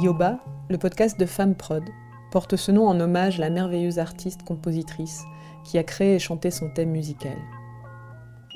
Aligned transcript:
Yoba, 0.00 0.38
le 0.70 0.78
podcast 0.78 1.18
de 1.18 1.26
Femme 1.26 1.54
Prod, 1.54 1.82
porte 2.30 2.56
ce 2.56 2.70
nom 2.70 2.86
en 2.86 3.00
hommage 3.00 3.38
à 3.38 3.42
la 3.42 3.50
merveilleuse 3.50 3.98
artiste-compositrice 3.98 5.24
qui 5.64 5.76
a 5.76 5.82
créé 5.82 6.14
et 6.14 6.18
chanté 6.18 6.50
son 6.50 6.70
thème 6.70 6.90
musical. 6.90 7.36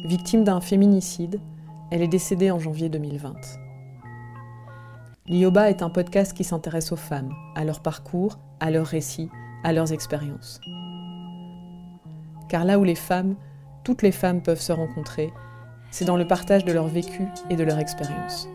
Victime 0.04 0.44
d'un 0.44 0.60
féminicide, 0.60 1.40
elle 1.90 2.02
est 2.02 2.08
décédée 2.08 2.50
en 2.50 2.58
janvier 2.58 2.88
2020. 2.88 3.34
L'Ioba 5.26 5.68
est 5.68 5.82
un 5.82 5.90
podcast 5.90 6.32
qui 6.32 6.44
s'intéresse 6.44 6.92
aux 6.92 6.96
femmes, 6.96 7.32
à 7.54 7.64
leur 7.64 7.80
parcours, 7.80 8.38
à 8.60 8.70
leurs 8.70 8.86
récits, 8.86 9.30
à 9.64 9.72
leurs 9.72 9.92
expériences. 9.92 10.60
Car 12.48 12.64
là 12.64 12.78
où 12.78 12.84
les 12.84 12.94
femmes, 12.94 13.36
toutes 13.84 14.02
les 14.02 14.12
femmes 14.12 14.42
peuvent 14.42 14.60
se 14.60 14.72
rencontrer, 14.72 15.32
c'est 15.90 16.04
dans 16.04 16.16
le 16.16 16.26
partage 16.26 16.64
de 16.64 16.72
leur 16.72 16.88
vécu 16.88 17.22
et 17.50 17.56
de 17.56 17.64
leur 17.64 17.78
expérience. 17.78 18.48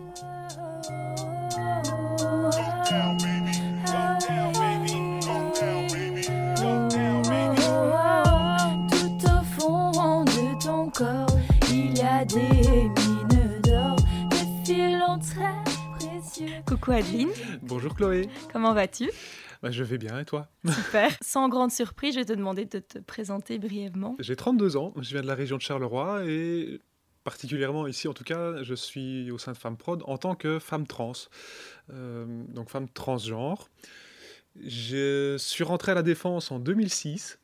Coucou 16.66 16.92
Adeline. 16.92 17.30
Bonjour 17.62 17.96
Chloé. 17.96 18.30
Comment 18.52 18.74
vas-tu? 18.74 19.10
Bah, 19.62 19.72
Je 19.72 19.84
vais 19.84 19.98
bien 19.98 20.20
et 20.20 20.26
toi 20.26 20.50
Super. 20.68 21.16
Sans 21.22 21.50
grande 21.50 21.72
surprise, 21.72 22.14
je 22.16 22.20
vais 22.20 22.26
te 22.26 22.34
demander 22.34 22.66
de 22.66 22.80
te 22.80 23.00
présenter 23.00 23.60
brièvement. 23.60 24.16
J'ai 24.20 24.36
32 24.36 24.78
ans, 24.78 24.94
je 24.98 25.10
viens 25.10 25.22
de 25.22 25.28
la 25.28 25.36
région 25.36 25.58
de 25.58 25.62
Charleroi 25.62 26.26
et 26.26 26.80
particulièrement 27.24 27.88
ici 27.88 28.08
en 28.08 28.14
tout 28.14 28.24
cas, 28.24 28.64
je 28.64 28.74
suis 28.74 29.32
au 29.32 29.38
sein 29.38 29.52
de 29.52 29.58
Femme 29.58 29.78
Prod 29.78 30.02
en 30.06 30.18
tant 30.18 30.36
que 30.36 30.60
femme 30.60 30.88
trans, 30.88 31.12
euh, 31.92 32.44
donc 32.50 32.70
femme 32.70 32.88
transgenre. 32.88 33.70
Je 34.66 35.36
suis 35.38 35.64
rentré 35.64 35.92
à 35.92 35.96
la 35.96 36.04
Défense 36.04 36.52
en 36.52 36.60
2006 36.60 37.40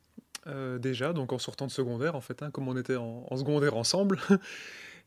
euh, 0.48 0.78
déjà, 0.78 1.14
donc 1.14 1.32
en 1.32 1.38
sortant 1.38 1.68
de 1.68 1.72
secondaire 1.72 2.16
en 2.16 2.22
fait, 2.22 2.44
hein, 2.44 2.52
comme 2.52 2.68
on 2.68 2.78
était 2.78 2.96
en, 2.96 3.26
en 3.30 3.38
secondaire 3.38 3.76
ensemble. 3.76 4.20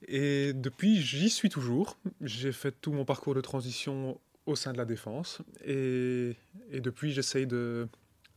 Et 0.09 0.53
depuis, 0.53 1.01
j'y 1.01 1.31
suis 1.31 1.49
toujours. 1.49 1.97
J'ai 2.21 2.53
fait 2.53 2.73
tout 2.73 2.93
mon 2.93 3.05
parcours 3.05 3.35
de 3.35 3.41
transition 3.41 4.21
au 4.47 4.57
sein 4.57 4.73
de 4.73 4.79
la 4.79 4.85
défense. 4.85 5.43
Et, 5.65 6.37
depuis, 6.73 7.13
j'essaye 7.13 7.47
de 7.47 7.89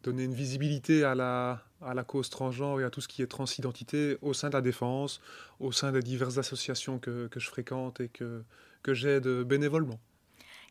donner 0.04 0.24
une 0.24 0.34
visibilité 0.34 1.04
à 1.04 1.16
la, 1.16 1.64
à 1.82 1.94
la 1.94 2.04
cause 2.04 2.30
transgenre 2.30 2.82
et 2.82 2.84
à 2.84 2.90
tout 2.90 3.02
ce 3.02 3.08
qui 3.08 3.22
est 3.22 3.28
transidentité 3.28 4.18
au 4.22 4.34
sein 4.34 4.50
de 4.50 4.54
la 4.54 4.62
défense, 4.62 5.22
au 5.60 5.72
sein 5.72 5.92
des 5.92 6.02
diverses 6.02 6.38
associations 6.38 7.00
que, 7.00 7.28
que 7.28 7.40
je 7.40 7.48
fréquente 7.48 8.00
et 8.00 8.10
que, 8.10 8.44
que 8.82 8.94
j'aide 8.94 9.28
bénévolement. 9.44 10.00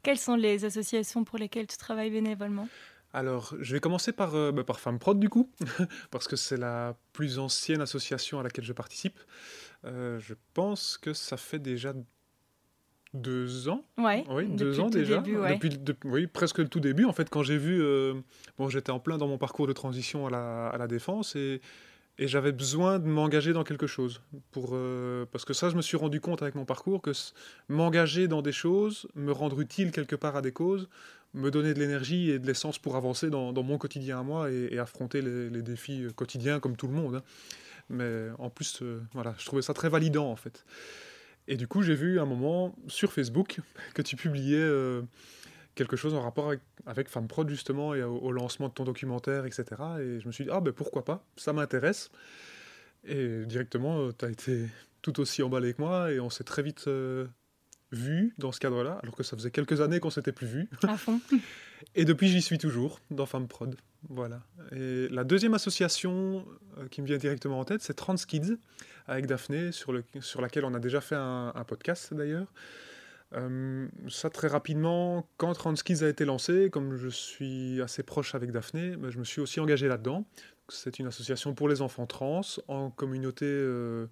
Quelles 0.03 0.19
sont 0.19 0.37
les 0.37 0.65
associations 0.65 1.25
pour 1.25 1.39
lesquelles 1.39 1.67
tu 1.67 1.77
travailles 1.77 2.11
bénévolement? 2.11 2.69
Alors, 3.13 3.55
je 3.61 3.73
vais 3.73 3.81
commencer 3.81 4.13
par, 4.13 4.35
euh, 4.35 4.53
bah, 4.53 4.65
par 4.65 4.81
Femme 4.81 4.99
Prod, 4.99 5.19
du 5.19 5.29
coup, 5.29 5.51
parce 6.11 6.29
que 6.29 6.37
c'est 6.37 6.57
la 6.57 6.97
plus 7.13 7.39
ancienne 7.39 7.81
association 7.81 8.39
à 8.39 8.43
laquelle 8.43 8.65
je 8.65 8.73
participe. 8.73 9.19
Euh, 9.85 10.19
je 10.21 10.35
pense 10.55 10.99
que 10.99 11.15
ça 11.15 11.37
fait 11.37 11.59
déjà 11.59 11.95
deux 13.15 13.69
ans. 13.69 13.85
Ouais, 13.97 14.25
oui, 14.31 14.47
deux 14.49 14.81
ans 14.81 14.91
déjà. 14.91 15.19
Depuis, 15.19 16.09
oui, 16.09 16.27
presque 16.27 16.59
le 16.59 16.69
tout 16.69 16.81
début. 16.81 17.05
En 17.05 17.13
fait, 17.13 17.31
quand 17.31 17.43
j'ai 17.43 17.57
vu, 17.57 17.81
euh, 17.83 18.15
bon, 18.59 18.69
j'étais 18.69 18.91
en 18.91 19.01
plein 19.01 19.19
dans 19.19 19.29
mon 19.29 19.39
parcours 19.39 19.67
de 19.67 19.73
transition 19.73 20.27
à 20.27 20.31
la, 20.31 20.69
à 20.69 20.79
la 20.79 20.87
défense 20.87 21.35
et, 21.37 21.61
et 22.19 22.27
j'avais 22.27 22.53
besoin 22.53 22.99
de 22.99 23.07
m'engager 23.07 23.53
dans 23.53 23.65
quelque 23.65 23.87
chose. 23.87 24.21
Pour, 24.51 24.71
euh, 24.73 25.25
parce 25.31 25.45
que 25.45 25.53
ça, 25.53 25.71
je 25.71 25.77
me 25.77 25.83
suis 25.83 25.97
rendu 25.97 26.21
compte 26.21 26.43
avec 26.43 26.55
mon 26.55 26.65
parcours 26.65 27.01
que 27.01 27.13
m'engager 27.69 28.29
dans 28.29 28.43
des 28.43 28.53
choses, 28.53 29.09
me 29.15 29.33
rendre 29.33 29.61
utile 29.61 29.93
quelque 29.93 30.17
part 30.17 30.37
à 30.37 30.43
des 30.43 30.53
causes, 30.53 30.89
me 31.35 31.51
donner 31.51 31.75
de 31.75 31.79
l'énergie 31.79 32.31
et 32.31 32.39
de 32.39 32.47
l'essence 32.47 32.79
pour 32.79 32.97
avancer 32.97 33.31
dans, 33.31 33.53
dans, 33.53 33.63
mon 33.63 33.79
quotidien 33.79 34.21
à 34.21 34.23
moi 34.23 34.51
et, 34.51 34.79
affronter 34.79 35.23
les, 35.23 35.51
les, 35.51 35.63
défis 35.63 36.07
quotidiens 36.17 36.59
comme 36.59 36.77
tout 36.77 36.89
le 36.89 36.95
monde. 36.95 37.17
Hein. 37.17 37.23
Mais 37.91 38.29
en 38.39 38.51
plus, 38.51 38.83
euh, 38.83 39.01
voilà, 39.15 39.35
je 39.39 39.47
trouvais 39.47 39.63
ça 39.63 39.75
très 39.75 39.89
validant 39.89 40.31
en 40.31 40.37
fait. 40.37 40.65
Et 41.49 41.57
du 41.57 41.67
coup, 41.67 41.83
j'ai 41.83 41.95
vu 41.95 42.21
un 42.21 42.27
moment 42.27 42.77
sur 42.87 43.13
Facebook 43.13 43.59
que 43.95 44.03
tu 44.03 44.15
publiais 44.15 44.59
euh, 44.59 45.03
quelque 45.75 45.97
chose 45.97 46.15
en 46.15 46.23
rapport 46.23 46.49
avec, 46.49 46.61
avec 46.87 47.09
Femme 47.09 47.27
Prod 47.27 47.49
justement 47.49 47.95
et 47.95 48.03
au, 48.03 48.31
lancement 48.31 48.69
de 48.69 48.75
ton 48.75 48.85
documentaire, 48.85 49.47
etc. 49.47 49.65
Et 50.01 50.21
je 50.21 50.27
me 50.27 50.33
suis 50.33 50.45
dit, 50.45 50.51
ah 50.53 50.61
ben 50.61 50.73
pourquoi 50.73 51.05
pas, 51.05 51.25
ça 51.37 51.53
m'intéresse. 51.53 52.11
Et 53.05 53.45
directement, 53.47 53.99
euh, 53.99 54.13
tu 54.17 54.25
as 54.25 54.31
été 54.31 54.67
tout 55.03 55.19
aussi 55.21 55.43
emballé 55.43 55.75
que 55.75 55.81
moi 55.81 56.13
et 56.13 56.21
on 56.21 56.31
s'est 56.31 56.45
très 56.45 56.63
vite 56.63 56.89
vu 57.93 58.35
dans 58.39 58.53
ce 58.53 58.61
cadre-là, 58.61 58.99
alors 59.03 59.17
que 59.17 59.23
ça 59.23 59.37
faisait 59.37 59.51
quelques 59.51 59.81
années 59.81 60.01
qu'on 60.01 60.11
s'était 60.11 60.33
plus 60.33 60.47
vu. 60.47 60.69
À 60.83 60.97
fond. 60.97 61.21
Et 61.95 62.05
depuis, 62.05 62.29
j'y 62.29 62.43
suis 62.43 62.59
toujours 62.59 63.01
dans 63.11 63.25
Femme 63.25 63.49
Prod. 63.49 63.77
Voilà. 64.09 64.41
Et 64.73 65.09
la 65.09 65.25
deuxième 65.25 65.55
association 65.55 66.47
euh, 66.79 66.87
qui 66.89 67.03
me 67.03 67.07
vient 67.07 67.19
directement 67.19 67.59
en 67.59 67.65
tête, 67.65 67.83
c'est 67.83 67.95
Trans 67.95 68.15
Kids, 68.15 68.57
avec 69.07 69.27
Daphné, 69.27 69.73
sur, 69.73 69.93
le, 69.93 70.05
sur 70.21 70.41
laquelle 70.41 70.65
on 70.65 70.75
a 70.75 70.79
déjà 70.79 71.01
fait 71.01 71.17
un, 71.17 71.53
podcast 71.67 72.15
d'ailleurs. 72.15 72.47
Euh, 73.35 73.89
ça, 74.09 74.31
très 74.31 74.49
rapidement, 74.49 75.29
quand 75.37 75.53
Trans 75.53 75.75
Kids 75.75 76.03
a 76.03 76.09
été 76.09 76.25
lancé, 76.25 76.71
comme 76.71 76.97
je 76.97 77.09
suis 77.09 77.83
assez 77.83 78.03
proche 78.03 78.35
avec 78.35 78.53
Daphné, 78.53 78.97
ben, 78.97 79.11
je 79.11 79.19
me 79.19 79.25
suis 79.25 79.41
aussi 79.41 79.61
engagé 79.61 79.89
là-dedans. 79.89 80.25
C'est 80.69 80.99
une 80.99 81.07
association 81.07 81.55
pour 81.55 81.69
les 81.69 81.83
enfants 81.83 82.07
trans 82.07 82.43
en 82.69 82.91
communauté 82.91 83.47
euh, 83.47 84.07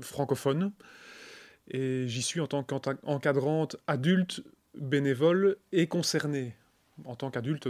francophone. 0.00 0.72
Et 1.68 2.06
j'y 2.08 2.22
suis 2.22 2.40
en 2.40 2.46
tant 2.46 2.62
qu'encadrante 2.62 3.76
adulte, 3.86 4.42
bénévole 4.74 5.56
et 5.72 5.86
concernée. 5.86 6.54
En 7.04 7.16
tant 7.16 7.30
qu'adulte 7.30 7.68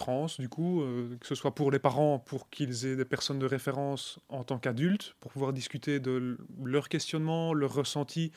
trans, 0.00 0.26
du 0.38 0.48
coup, 0.48 0.80
euh, 0.80 1.16
que 1.20 1.26
ce 1.26 1.34
soit 1.34 1.54
pour 1.54 1.70
les 1.70 1.78
parents, 1.78 2.18
pour 2.18 2.48
qu'ils 2.48 2.86
aient 2.86 2.96
des 2.96 3.04
personnes 3.04 3.38
de 3.38 3.46
référence 3.46 4.18
en 4.30 4.44
tant 4.44 4.58
qu'adultes, 4.58 5.14
pour 5.20 5.30
pouvoir 5.30 5.52
discuter 5.52 6.00
de 6.00 6.38
leurs 6.64 6.88
questionnements, 6.88 7.52
leurs 7.52 7.74
ressentis, 7.74 8.32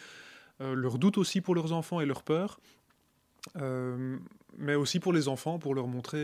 euh, 0.61 0.75
leurs 0.75 0.99
doutes 0.99 1.17
aussi 1.17 1.39
pour 1.39 1.55
leurs 1.55 1.71
enfants 1.71 2.01
et 2.01 2.05
leurs 2.05 2.23
peurs, 2.23 2.59
euh, 3.55 4.19
mais 4.57 4.75
aussi 4.75 4.99
pour 4.99 5.13
les 5.13 5.29
enfants, 5.29 5.57
pour 5.57 5.73
leur 5.73 5.87
montrer 5.87 6.23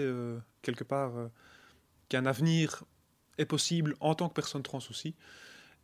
quelque 0.62 0.84
part 0.84 1.14
qu'un 2.10 2.26
avenir 2.26 2.84
est 3.38 3.46
possible 3.46 3.96
en 4.02 4.16
tant 4.16 4.28
que 4.28 4.34
personne 4.34 4.62
trans 4.62 4.84
aussi, 4.90 5.16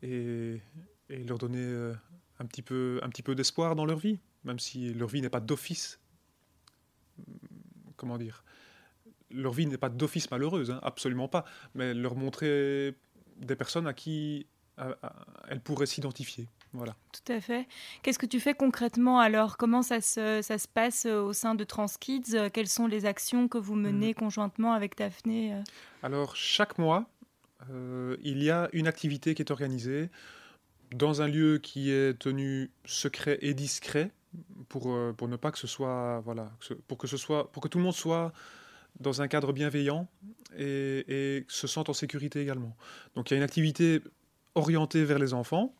et, 0.03 0.59
et 1.09 1.23
leur 1.23 1.37
donner 1.37 1.93
un 2.39 2.45
petit 2.45 2.61
peu, 2.61 2.99
un 3.03 3.09
petit 3.09 3.23
peu 3.23 3.35
d'espoir 3.35 3.75
dans 3.75 3.85
leur 3.85 3.97
vie, 3.97 4.19
même 4.43 4.59
si 4.59 4.93
leur 4.93 5.07
vie 5.07 5.21
n'est 5.21 5.29
pas 5.29 5.39
d'office. 5.39 5.99
Comment 7.95 8.17
dire 8.17 8.43
Leur 9.31 9.53
vie 9.53 9.65
n'est 9.65 9.77
pas 9.77 9.89
d'office 9.89 10.29
malheureuse, 10.31 10.71
hein, 10.71 10.79
absolument 10.83 11.27
pas. 11.27 11.45
Mais 11.73 11.93
leur 11.93 12.15
montrer 12.15 12.95
des 13.37 13.55
personnes 13.55 13.87
à 13.87 13.93
qui 13.93 14.47
elles 15.47 15.61
pourraient 15.61 15.85
s'identifier. 15.85 16.49
Voilà. 16.73 16.95
Tout 17.13 17.31
à 17.31 17.39
fait. 17.39 17.67
Qu'est-ce 18.03 18.19
que 18.19 18.25
tu 18.25 18.41
fais 18.41 18.53
concrètement 18.53 19.19
alors? 19.19 19.55
Comment 19.55 19.81
ça 19.81 20.01
se, 20.01 20.41
ça 20.41 20.57
se 20.57 20.67
passe 20.67 21.05
au 21.05 21.31
sein 21.31 21.55
de 21.55 21.63
TransKids? 21.63 22.49
Quelles 22.51 22.67
sont 22.67 22.87
les 22.87 23.05
actions 23.05 23.47
que 23.47 23.57
vous 23.57 23.75
menez 23.75 24.09
mhm. 24.09 24.15
conjointement 24.15 24.73
avec 24.73 24.97
Daphné 24.97 25.63
Alors, 26.03 26.35
chaque 26.35 26.77
mois, 26.77 27.05
euh, 27.71 28.17
il 28.21 28.43
y 28.43 28.49
a 28.49 28.69
une 28.73 28.87
activité 28.87 29.33
qui 29.33 29.41
est 29.41 29.51
organisée 29.51 30.09
dans 30.93 31.21
un 31.21 31.27
lieu 31.27 31.57
qui 31.57 31.91
est 31.91 32.17
tenu 32.19 32.71
secret 32.85 33.37
et 33.41 33.53
discret 33.53 34.11
pour, 34.69 34.93
euh, 34.93 35.13
pour 35.13 35.27
ne 35.27 35.35
pas 35.35 35.51
que 35.51 35.57
ce 35.57 35.67
soit 35.67 36.21
voilà 36.25 36.51
pour 36.87 36.97
que 36.97 37.07
ce 37.07 37.17
soit 37.17 37.51
pour 37.51 37.63
que 37.63 37.67
tout 37.67 37.77
le 37.77 37.83
monde 37.83 37.93
soit 37.93 38.33
dans 38.99 39.21
un 39.21 39.27
cadre 39.27 39.53
bienveillant 39.53 40.07
et, 40.57 41.05
et 41.07 41.45
se 41.47 41.67
sente 41.67 41.89
en 41.89 41.93
sécurité 41.93 42.41
également. 42.41 42.75
Donc 43.15 43.29
il 43.29 43.33
y 43.33 43.35
a 43.35 43.37
une 43.37 43.43
activité 43.43 44.01
orientée 44.55 45.03
vers 45.03 45.19
les 45.19 45.33
enfants, 45.33 45.75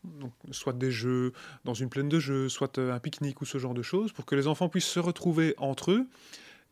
soit 0.50 0.74
des 0.74 0.90
jeux 0.90 1.32
dans 1.64 1.74
une 1.74 1.88
plaine 1.88 2.08
de 2.08 2.20
jeux, 2.20 2.48
soit 2.48 2.78
euh, 2.78 2.92
un 2.92 3.00
pique-nique 3.00 3.40
ou 3.40 3.46
ce 3.46 3.58
genre 3.58 3.74
de 3.74 3.82
choses, 3.82 4.12
pour 4.12 4.26
que 4.26 4.34
les 4.34 4.46
enfants 4.46 4.68
puissent 4.68 4.84
se 4.84 5.00
retrouver 5.00 5.54
entre 5.56 5.92
eux 5.92 6.06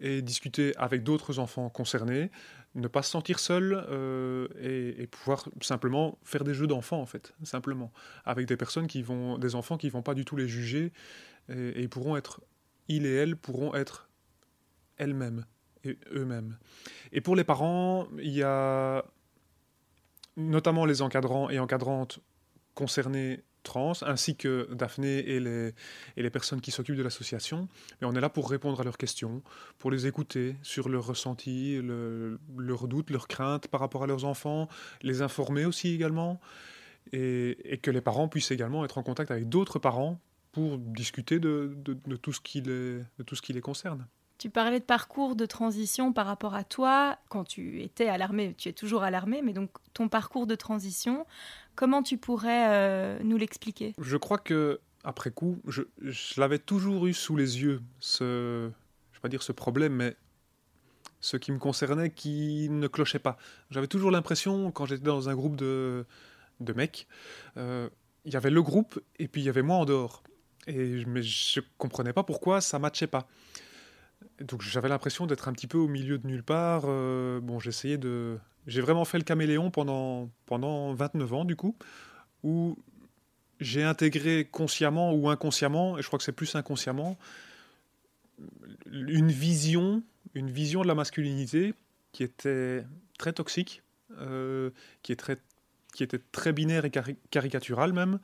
et 0.00 0.20
discuter 0.20 0.76
avec 0.76 1.02
d'autres 1.02 1.38
enfants 1.38 1.70
concernés, 1.70 2.31
ne 2.75 2.88
pas 2.88 3.02
se 3.02 3.11
sentir 3.11 3.38
seul 3.38 3.85
euh, 3.88 4.49
et, 4.61 5.06
pouvoir 5.06 5.49
simplement 5.62 6.19
faire 6.25 6.44
des 6.44 6.52
jeux 6.52 6.67
d'enfants 6.67 7.00
en 7.00 7.06
fait, 7.06 7.32
simplement, 7.43 7.91
avec 8.25 8.46
des 8.46 8.56
personnes 8.56 8.87
qui 8.87 9.02
vont, 9.02 9.38
des 9.38 9.55
enfants 9.55 9.79
qui 9.79 9.88
vont 9.88 10.02
pas 10.02 10.14
du 10.14 10.25
tout 10.25 10.37
les 10.37 10.49
juger 10.49 10.93
et, 11.49 11.81
ils 11.81 11.88
pourront 11.88 12.17
être, 12.17 12.43
ils 12.88 13.06
et 13.06 13.14
elles 13.14 13.37
pourront 13.37 13.75
être 13.75 14.08
elles-mêmes 14.99 15.44
et 15.49 15.54
eux-mêmes. 16.12 16.56
Et 17.12 17.20
pour 17.20 17.36
les 17.36 17.44
parents, 17.44 18.06
il 18.19 18.32
y 18.32 18.42
a 18.42 19.04
notamment 20.36 20.84
les 20.84 21.02
encadrants 21.02 21.50
et 21.50 21.58
encadrantes 21.58 22.20
concernés 22.75 23.44
trans, 23.62 23.94
ainsi 24.02 24.36
que 24.36 24.69
Daphné 24.72 25.19
et 25.20 25.40
les, 25.40 25.72
et 26.16 26.22
les 26.22 26.31
personnes 26.31 26.60
qui 26.60 26.70
s'occupent 26.70 26.96
de 26.96 27.02
l'association. 27.02 27.69
Mais 28.00 28.06
on 28.06 28.12
est 28.12 28.20
là 28.20 28.28
pour 28.28 28.50
répondre 28.50 28.81
à 28.81 28.84
leurs 28.84 28.98
questions, 28.98 29.42
pour 29.78 29.90
les 29.90 30.06
écouter 30.06 30.56
sur 30.62 30.88
leurs 30.88 31.06
ressentis, 31.06 31.81
leurs 31.82 32.88
doutes, 32.88 33.10
leurs 33.10 33.26
craintes 33.26 33.69
par 33.69 33.81
rapport 33.81 34.04
à 34.04 34.06
leurs 34.06 34.25
enfants, 34.25 34.69
les 35.02 35.22
informer 35.22 35.64
aussi 35.64 35.94
également. 35.94 36.40
et, 37.12 37.78
que 37.82 37.90
les 37.90 38.00
parents 38.00 38.28
puissent 38.28 38.50
également 38.50 38.84
être 38.84 38.98
en 38.98 39.02
contact 39.02 39.31
avec 39.31 39.48
d'autres 39.48 39.78
parents 39.78 40.20
pour 40.52 40.78
discuter 40.78 41.40
de, 41.40 41.76
tout 42.22 42.32
ce 42.32 42.40
qui 42.40 42.60
les, 42.60 43.00
de 43.19 43.22
tout 43.26 43.34
ce 43.34 43.42
qui 43.42 43.52
les 43.52 43.60
concerne. 43.60 44.06
Tu 44.44 44.50
parlais 44.50 44.79
de 44.79 44.85
parcours 44.85 45.37
de 45.37 45.46
transition 45.46 46.12
par 46.12 46.26
rapport 46.26 46.55
à 46.55 46.64
toi 46.64 47.17
quand 47.31 47.44
tu 47.44 47.81
étais 47.81 48.08
à 48.08 48.19
l'armée. 48.19 48.55
Tu 48.58 48.69
es 48.69 48.75
toujours 48.75 49.02
à 49.02 49.11
l'armée, 49.11 49.41
mais 49.41 49.55
donc 49.55 49.70
ton 49.94 50.11
parcours 50.11 50.46
de 50.46 50.55
transition, 50.55 51.25
comment 51.76 52.02
tu 52.02 52.19
pourrais 52.19 52.67
euh, 52.69 53.19
nous 53.25 53.38
l'expliquer? 53.38 53.94
Je 53.99 54.19
crois 54.19 54.37
que 54.37 54.81
après 55.02 55.31
coup, 55.31 55.62
je, 55.67 55.85
l'avais 56.37 56.58
toujours 56.58 57.06
eu 57.06 57.14
sous 57.14 57.37
les 57.37 57.62
yeux, 57.62 57.81
ce, 58.00 58.69
je 59.12 59.17
vais 59.17 59.23
pas 59.23 59.31
dire 59.31 59.43
ce 59.43 59.52
problème, 59.52 59.94
mais 59.94 60.14
ce 61.23 61.38
qui 61.38 61.50
me 61.50 61.58
concernait 61.58 62.11
qui 62.11 62.69
ne 62.69 62.87
clochait 62.87 63.20
pas. 63.20 63.38
J'avais 63.70 63.88
toujours 63.88 64.11
l'impression, 64.11 64.70
quand 64.73 64.85
j'étais 64.85 65.05
dans 65.05 65.31
un 65.31 65.35
groupe 65.35 65.56
de, 65.56 66.05
mecs, 66.61 67.08
euh, 67.56 67.88
il 68.26 68.35
y 68.35 68.37
avait 68.37 68.50
le 68.50 68.62
groupe 68.62 69.00
et 69.19 69.26
puis 69.26 69.41
il 69.41 69.46
y 69.46 69.49
avait 69.49 69.62
moi 69.62 69.76
en 69.76 69.87
dehors. 69.87 70.23
Et, 70.67 71.02
mais 71.06 71.23
je 71.23 71.61
comprenais 71.79 72.12
pas 72.12 72.25
pourquoi 72.25 72.61
ça 72.61 72.79
matchait 72.79 73.06
pas. 73.06 73.26
Donc 74.40 74.62
j'avais 74.62 74.88
l'impression 74.88 75.26
d'être 75.26 75.49
un 75.49 75.52
petit 75.52 75.66
peu 75.66 75.78
au 75.78 75.88
milieu 75.88 76.19
de 76.19 76.26
nulle 76.26 76.43
part. 76.43 76.84
Euh, 76.87 77.40
bon, 77.40 77.58
j'essayais 77.61 77.99
de. 77.99 78.38
J'ai 78.66 78.81
vraiment 78.81 79.05
fait 79.05 79.19
le 79.19 79.25
caméléon 79.25 79.70
pendant, 79.70 80.31
pendant 80.46 80.94
29 80.94 81.32
ans, 81.34 81.44
du 81.44 81.55
coup, 81.55 81.76
où 82.43 82.78
j'ai 83.61 83.82
intégré 83.82 84.49
consciemment 84.50 85.12
ou 85.12 85.28
inconsciemment, 85.28 85.99
et 85.99 86.02
je 86.02 86.06
crois 86.06 86.19
que 86.19 86.25
c'est 86.25 86.32
plus 86.32 86.55
inconsciemment, 86.55 87.19
une 88.90 89.31
vision, 89.31 90.02
une 90.34 90.50
vision 90.50 90.82
de 90.82 90.88
la 90.88 90.94
masculinité 90.94 91.75
qui 92.12 92.22
était 92.22 92.84
très 93.19 93.32
toxique, 93.32 93.82
euh, 94.19 94.70
qui, 95.02 95.14
qui 95.94 96.02
était 96.02 96.20
très 96.32 96.52
binaire 96.52 96.84
et 96.84 96.90
caricaturale 97.31 97.93
même, 97.93 98.19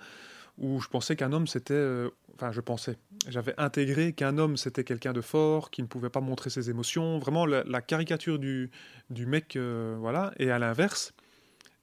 où 0.58 0.80
je 0.80 0.88
pensais 0.88 1.16
qu'un 1.16 1.32
homme 1.32 1.46
c'était, 1.46 1.74
euh, 1.74 2.10
enfin 2.34 2.52
je 2.52 2.60
pensais, 2.60 2.96
j'avais 3.28 3.54
intégré 3.58 4.12
qu'un 4.12 4.38
homme 4.38 4.56
c'était 4.56 4.84
quelqu'un 4.84 5.12
de 5.12 5.20
fort, 5.20 5.70
qui 5.70 5.82
ne 5.82 5.86
pouvait 5.86 6.10
pas 6.10 6.20
montrer 6.20 6.50
ses 6.50 6.70
émotions, 6.70 7.18
vraiment 7.18 7.46
la, 7.46 7.82
caricature 7.82 8.38
du, 8.38 8.70
mec, 9.10 9.56
euh, 9.56 9.96
voilà, 9.98 10.32
et 10.38 10.50
à 10.50 10.58
l'inverse, 10.58 11.12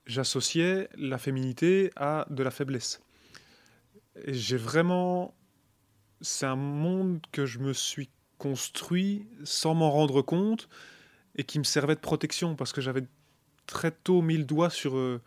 j'associais 0.05 0.89
la 0.97 1.17
féminité 1.17 1.91
à 1.95 2.25
de 2.29 2.43
la 2.43 2.51
faiblesse 2.51 3.01
j'ai 4.25 4.57
vraiment. 4.57 5.33
C'est 6.21 6.45
un 6.45 6.55
monde 6.55 7.19
que 7.31 7.45
je 7.45 7.59
me 7.59 7.73
suis 7.73 8.09
construit 8.39 9.27
sans 9.43 9.75
m'en 9.75 9.91
rendre 9.91 10.21
compte 10.21 10.67
et 11.35 11.43
qui 11.43 11.59
me 11.59 11.63
servait 11.63 11.95
de 11.95 11.99
protection 11.99 12.55
parce 12.55 12.73
que 12.73 12.81
j'avais 12.81 13.03
très 13.67 13.91
tôt 13.91 14.21
mis 14.21 14.37
le 14.37 14.43
doigt 14.43 14.69
sur. 14.69 14.97
Euh, 14.97 15.21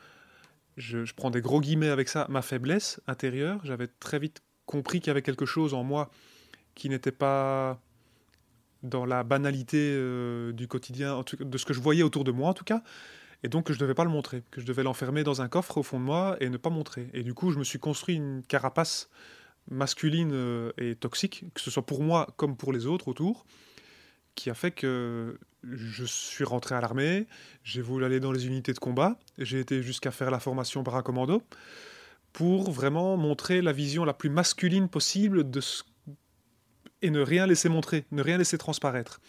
je, 0.77 1.13
prends 1.15 1.31
des 1.31 1.41
gros 1.41 1.61
guillemets 1.61 1.91
avec 1.91 2.09
ça, 2.09 2.27
ma 2.29 2.43
faiblesse 2.43 3.01
intérieure. 3.07 3.61
J'avais 3.65 3.87
très 3.87 4.19
vite 4.19 4.41
compris 4.71 5.01
qu'il 5.01 5.09
y 5.09 5.11
avait 5.11 5.23
quelque 5.23 5.47
chose 5.47 5.75
en 5.75 5.83
moi 5.83 6.11
qui 6.77 6.89
n'était 6.89 7.11
pas 7.11 7.81
dans 8.85 9.05
la 9.05 9.25
banalité 9.25 9.79
euh, 9.81 10.53
du 10.53 10.69
quotidien, 10.69 11.25
de 11.41 11.59
ce 11.59 11.65
que 11.65 11.75
je 11.75 11.81
voyais 11.81 12.05
autour 12.05 12.23
de 12.23 12.31
moi 12.31 12.51
en 12.51 12.55
tout 12.55 12.65
cas, 12.65 12.83
et 13.43 13.49
donc 13.49 13.67
que 13.67 13.73
je 13.73 13.79
ne 13.79 13.83
devais 13.83 13.95
pas 13.95 14.05
le 14.05 14.11
montrer, 14.11 14.45
que 14.53 14.61
je 14.61 14.67
devais 14.67 14.85
l'enfermer 14.85 15.25
dans 15.25 15.43
un 15.43 15.49
coffre 15.49 15.79
au 15.79 15.83
fond 15.83 15.99
de 15.99 16.05
moi 16.05 16.37
et 16.41 16.49
ne 16.49 16.57
pas 16.57 16.71
montrer. 16.71 17.09
Et 17.15 17.25
du 17.25 17.35
coup, 17.35 17.51
je 17.51 17.59
me 17.59 17.65
suis 17.65 17.81
construit 17.81 18.15
une 18.15 18.43
carapace 18.47 19.11
masculine 19.69 20.31
euh, 20.33 20.71
et 20.79 20.95
toxique, 20.95 21.45
que 21.53 21.61
ce 21.61 21.71
soit 21.73 21.85
pour 21.85 22.05
moi 22.05 22.29
comme 22.37 22.57
pour 22.57 22.73
les 22.73 22.87
autres 22.87 23.09
autour, 23.09 23.47
qui 24.37 24.51
a 24.51 24.55
fait 24.55 24.71
que 24.71 25.37
je 25.65 26.05
suis 26.05 26.45
rentré 26.45 26.77
à 26.77 26.81
l'armée, 26.81 27.27
j'ai 27.65 27.83
voulu 27.83 28.05
aller 28.05 28.21
dans 28.21 28.31
les 28.31 28.47
unités 28.47 28.73
de 28.73 28.79
combat, 28.79 29.19
j'ai 29.37 29.59
été 29.59 29.83
jusqu'à 29.83 30.13
faire 30.13 30.31
la 30.31 30.39
formation 30.39 30.85
paracommando 30.85 31.43
pour 32.33 32.71
vraiment 32.71 33.17
montrer 33.17 33.63
la 33.63 33.73
vision 33.73 34.05
la 34.05 34.15
plus 34.15 34.31
masculine 34.31 34.89
possible 34.89 35.51
de 35.51 35.61
ce... 35.61 35.83
et 37.03 37.11
ne 37.11 37.21
rien 37.21 37.47
laisser 37.47 37.69
montrer, 37.69 38.05
ne 38.11 38.23
rien 38.23 38.39
laisser 38.39 38.59
transparaître. 38.59 39.21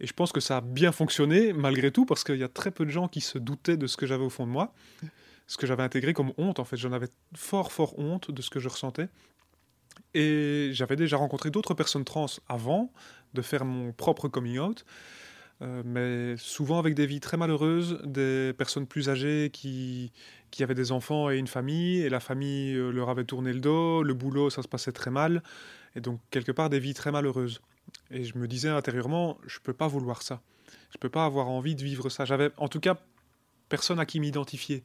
Et 0.00 0.06
je 0.06 0.12
pense 0.14 0.32
que 0.32 0.40
ça 0.40 0.58
a 0.58 0.60
bien 0.60 0.92
fonctionné 0.92 1.52
malgré 1.52 1.90
tout, 1.90 2.06
parce 2.06 2.24
qu'il 2.24 2.36
y 2.36 2.44
a 2.44 2.48
très 2.48 2.70
peu 2.70 2.84
de 2.86 2.90
gens 2.90 3.08
qui 3.08 3.20
se 3.20 3.38
doutaient 3.38 3.76
de 3.76 3.86
ce 3.86 3.96
que 3.96 4.06
j'avais 4.06 4.24
au 4.24 4.30
fond 4.30 4.46
de 4.46 4.52
moi, 4.52 4.72
ce 5.46 5.56
que 5.56 5.66
j'avais 5.66 5.82
intégré 5.82 6.14
comme 6.14 6.32
honte. 6.38 6.58
En 6.58 6.64
fait, 6.64 6.76
j'en 6.76 6.92
avais 6.92 7.08
fort, 7.34 7.70
fort 7.70 7.98
honte 7.98 8.30
de 8.30 8.40
ce 8.40 8.48
que 8.48 8.60
je 8.60 8.68
ressentais. 8.68 9.08
Et 10.14 10.70
j'avais 10.72 10.96
déjà 10.96 11.16
rencontré 11.16 11.50
d'autres 11.50 11.74
personnes 11.74 12.04
trans 12.04 12.26
avant 12.48 12.92
de 13.34 13.42
faire 13.42 13.64
mon 13.64 13.92
propre 13.92 14.28
coming 14.28 14.58
out, 14.58 14.84
euh, 15.62 15.82
mais 15.84 16.36
souvent 16.38 16.78
avec 16.78 16.94
des 16.94 17.06
vies 17.06 17.20
très 17.20 17.36
malheureuses, 17.36 18.00
des 18.04 18.52
personnes 18.56 18.86
plus 18.86 19.08
âgées 19.08 19.50
qui, 19.52 20.12
qui 20.50 20.62
avaient 20.62 20.74
des 20.74 20.90
enfants 20.92 21.30
et 21.30 21.36
une 21.36 21.46
famille, 21.46 22.00
et 22.00 22.08
la 22.08 22.20
famille 22.20 22.74
euh, 22.74 22.90
leur 22.90 23.10
avait 23.10 23.24
tourné 23.24 23.52
le 23.52 23.60
dos, 23.60 24.02
le 24.02 24.14
boulot, 24.14 24.48
ça 24.48 24.62
se 24.62 24.68
passait 24.68 24.92
très 24.92 25.10
mal, 25.10 25.42
et 25.96 26.00
donc 26.00 26.20
quelque 26.30 26.52
part 26.52 26.70
des 26.70 26.78
vies 26.78 26.94
très 26.94 27.12
malheureuses. 27.12 27.60
Et 28.10 28.24
je 28.24 28.38
me 28.38 28.48
disais 28.48 28.68
intérieurement, 28.68 29.38
je 29.46 29.58
ne 29.58 29.62
peux 29.62 29.72
pas 29.74 29.86
vouloir 29.86 30.22
ça. 30.22 30.40
Je 30.90 30.96
ne 30.96 31.00
peux 31.00 31.08
pas 31.08 31.24
avoir 31.24 31.48
envie 31.48 31.74
de 31.74 31.82
vivre 31.82 32.08
ça. 32.08 32.24
J'avais, 32.24 32.50
en 32.56 32.68
tout 32.68 32.80
cas, 32.80 32.98
personne 33.68 34.00
à 34.00 34.06
qui 34.06 34.20
m'identifier. 34.20 34.84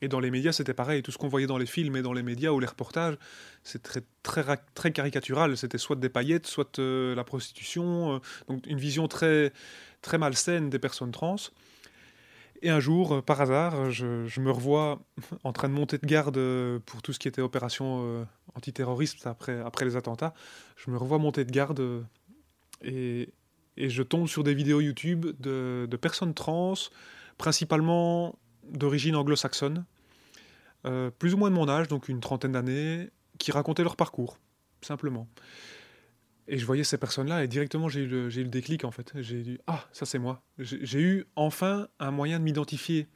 Et 0.00 0.08
dans 0.08 0.20
les 0.20 0.30
médias, 0.30 0.52
c'était 0.52 0.74
pareil. 0.74 1.02
Tout 1.02 1.10
ce 1.10 1.18
qu'on 1.18 1.28
voyait 1.28 1.46
dans 1.46 1.58
les 1.58 1.66
films 1.66 1.96
et 1.96 2.02
dans 2.02 2.12
les 2.12 2.22
médias 2.22 2.50
ou 2.50 2.60
les 2.60 2.66
reportages, 2.66 3.16
c'est 3.64 3.82
très, 3.82 4.02
très, 4.74 4.92
caricatural. 4.92 5.56
C'était 5.56 5.78
soit 5.78 5.96
des 5.96 6.08
paillettes, 6.08 6.46
soit 6.46 6.78
euh, 6.78 7.14
la 7.14 7.24
prostitution. 7.24 8.14
Euh, 8.14 8.18
donc 8.48 8.66
une 8.66 8.78
vision 8.78 9.08
très, 9.08 9.52
très 10.00 10.18
malsaine 10.18 10.70
des 10.70 10.78
personnes 10.78 11.10
trans. 11.10 11.36
Et 12.62 12.70
un 12.70 12.80
jour, 12.80 13.14
euh, 13.16 13.22
par 13.22 13.40
hasard, 13.40 13.90
je, 13.90 14.40
me 14.40 14.50
revois 14.50 15.00
en 15.42 15.52
train 15.52 15.68
de 15.68 15.74
monter 15.74 15.98
de 15.98 16.06
garde 16.06 16.38
pour 16.86 17.02
tout 17.02 17.12
ce 17.12 17.18
qui 17.18 17.26
était 17.26 17.42
opération 17.42 18.26
antiterroriste 18.54 19.26
après, 19.26 19.60
après 19.60 19.84
les 19.84 19.96
attentats. 19.96 20.34
Je 20.76 20.90
me 20.90 20.96
revois 20.96 21.18
monter 21.18 21.44
de 21.44 21.50
garde 21.50 22.04
et, 22.82 23.32
je 23.76 24.02
tombe 24.02 24.26
sur 24.26 24.42
des 24.42 24.54
vidéos 24.54 24.80
YouTube 24.80 25.26
de, 25.38 25.98
personnes 26.00 26.34
trans, 26.34 26.74
principalement 27.36 28.36
d'origine 28.70 29.16
anglo-saxonne, 29.16 29.84
euh, 30.86 31.10
plus 31.10 31.34
ou 31.34 31.36
moins 31.36 31.50
de 31.50 31.54
mon 31.54 31.68
âge, 31.68 31.88
donc 31.88 32.08
une 32.08 32.20
trentaine 32.20 32.52
d'années, 32.52 33.10
qui 33.38 33.52
racontaient 33.52 33.82
leur 33.82 33.96
parcours, 33.96 34.38
simplement. 34.80 35.28
Et 36.46 36.58
je 36.58 36.64
voyais 36.64 36.84
ces 36.84 36.96
personnes-là, 36.96 37.44
et 37.44 37.48
directement 37.48 37.88
j'ai 37.88 38.00
eu, 38.00 38.06
le, 38.06 38.44
déclic 38.44 38.84
en 38.84 38.90
fait. 38.90 39.12
J'ai 39.16 39.42
dit 39.42 39.58
Ah, 39.66 39.84
ça 39.92 40.06
c'est 40.06 40.18
moi. 40.18 40.42
J'ai 40.58 41.00
eu 41.00 41.26
enfin 41.36 41.88
un 41.98 42.10
moyen 42.10 42.38
de 42.38 42.44
m'identifier 42.44 43.06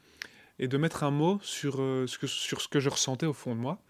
et 0.58 0.68
de 0.68 0.76
mettre 0.76 1.02
un 1.02 1.10
mot 1.10 1.38
sur, 1.42 1.80
euh, 1.80 2.06
ce 2.06 2.18
que, 2.18 2.26
sur 2.26 2.60
ce 2.60 2.68
que 2.68 2.78
je 2.78 2.90
ressentais 2.90 3.26
au 3.26 3.32
fond 3.32 3.54
de 3.54 3.60
moi. 3.60 3.82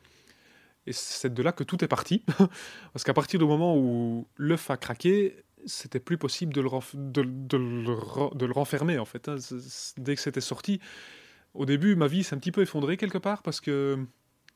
Et 0.87 0.93
c'est 0.93 1.33
de 1.33 1.43
là 1.43 1.53
que 1.53 1.65
tout 1.65 1.85
est 1.85 1.89
parti. 1.89 2.25
Parce 2.93 3.05
qu'à 3.05 3.15
partir 3.15 3.41
du 3.41 3.47
moment 3.47 3.77
où 3.77 4.29
l'œuf 4.37 4.71
a 4.71 4.77
craqué, 4.77 5.37
c'était 5.67 6.01
plus 6.01 6.19
possible 6.19 6.53
de 6.53 6.61
le, 6.61 6.71
de, 6.95 7.23
de, 7.23 7.57
le, 7.57 8.37
de 8.37 8.47
le, 8.47 8.53
renfermer 8.53 8.99
en 8.99 9.05
fait. 9.05 9.29
Hein. 9.29 9.37
Dès 9.97 10.15
que 10.15 10.21
c'était 10.21 10.41
sorti, 10.41 10.81
au 11.55 11.67
début, 11.67 11.97
ma 11.97 12.07
vie 12.07 12.25
s'est 12.25 12.35
un 12.35 12.39
petit 12.39 12.53
peu 12.53 12.63
effondrée 12.63 12.97
quelque 12.97 13.19
part 13.19 13.43
parce 13.43 13.61
que, 13.61 13.99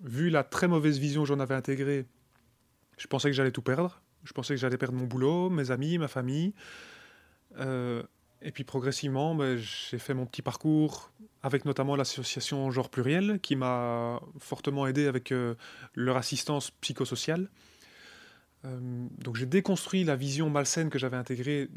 vu 0.01 0.31
la 0.31 0.45
très 0.45 0.69
mauvaise 0.69 0.99
vision 0.99 1.23
que 1.23 1.29
j'en 1.29 1.41
avais 1.41 1.55
intégrée, 1.55 2.07
je 2.97 3.07
pensais 3.07 3.29
que 3.29 3.35
j'allais 3.35 3.51
tout 3.53 3.63
perdre. 3.63 4.01
Je 4.25 4.33
pensais 4.33 4.55
que 4.55 4.61
j'allais 4.61 4.79
perdre 4.79 4.99
mon 4.99 5.07
boulot, 5.07 5.51
mes 5.51 5.71
amis, 5.71 5.99
ma 5.99 6.09
famille. 6.09 6.55
Euh, 7.59 8.03
et 8.43 8.51
puis 8.51 8.65
progressivement, 8.65 9.35
ben, 9.35 9.57
j'ai 9.57 9.99
fait 9.99 10.15
mon 10.15 10.27
petit 10.27 10.43
parcours 10.43 11.11
avec 11.43 11.65
notamment 11.65 11.97
l'association 11.97 12.71
Genre 12.71 12.91
Pluriel 12.91 13.41
qui 13.41 13.57
m'a 13.57 14.21
fortement 14.39 14.87
aidé 14.87 15.07
avec 15.07 15.33
euh, 15.33 15.55
leur 15.95 16.17
assistance 16.17 16.71
psychosociale. 16.71 17.49
Euh, 18.65 19.07
donc 19.19 19.37
j'ai 19.37 19.47
déconstruit 19.47 20.05
la 20.05 20.17
vision 20.17 20.51
malsaine 20.51 20.91
que 20.91 20.99
j'avais 20.99 21.17
intégrée 21.17 21.69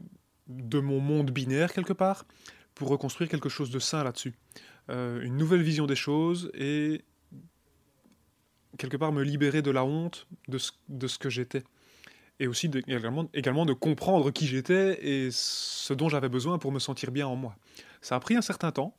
de 0.48 0.80
mon 0.80 1.00
monde 1.00 1.32
binaire 1.32 1.72
quelque 1.72 1.94
part 1.94 2.26
pour 2.74 2.90
reconstruire 2.90 3.30
quelque 3.30 3.50
chose 3.50 3.70
de 3.70 3.80
sain 3.80 4.04
là-dessus. 4.04 4.34
Euh, 4.90 5.22
une 5.22 5.38
nouvelle 5.38 5.62
vision 5.62 5.86
des 5.86 5.96
choses 5.96 6.52
et 6.54 7.04
quelque 8.78 8.98
part 8.98 9.12
me 9.12 9.24
libérer 9.24 9.62
de 9.62 9.72
la 9.72 9.86
honte 9.86 10.28
de 10.48 10.58
ce, 10.58 10.72
de 10.88 11.08
ce 11.08 11.20
que 11.20 11.30
j'étais. 11.30 11.64
Et 12.40 12.48
aussi 12.48 12.72
également, 12.88 13.30
également 13.34 13.66
de 13.66 13.74
comprendre 13.74 14.32
qui 14.32 14.48
j'étais 14.48 15.06
et 15.06 15.30
ce 15.32 15.94
dont 15.94 16.10
j'avais 16.10 16.30
besoin 16.30 16.58
pour 16.58 16.72
me 16.72 16.80
sentir 16.80 17.12
bien 17.12 17.28
en 17.28 17.36
moi. 17.36 17.56
Ça 18.02 18.16
a 18.16 18.20
pris 18.20 18.36
un 18.36 18.42
certain 18.42 18.72
temps, 18.72 18.96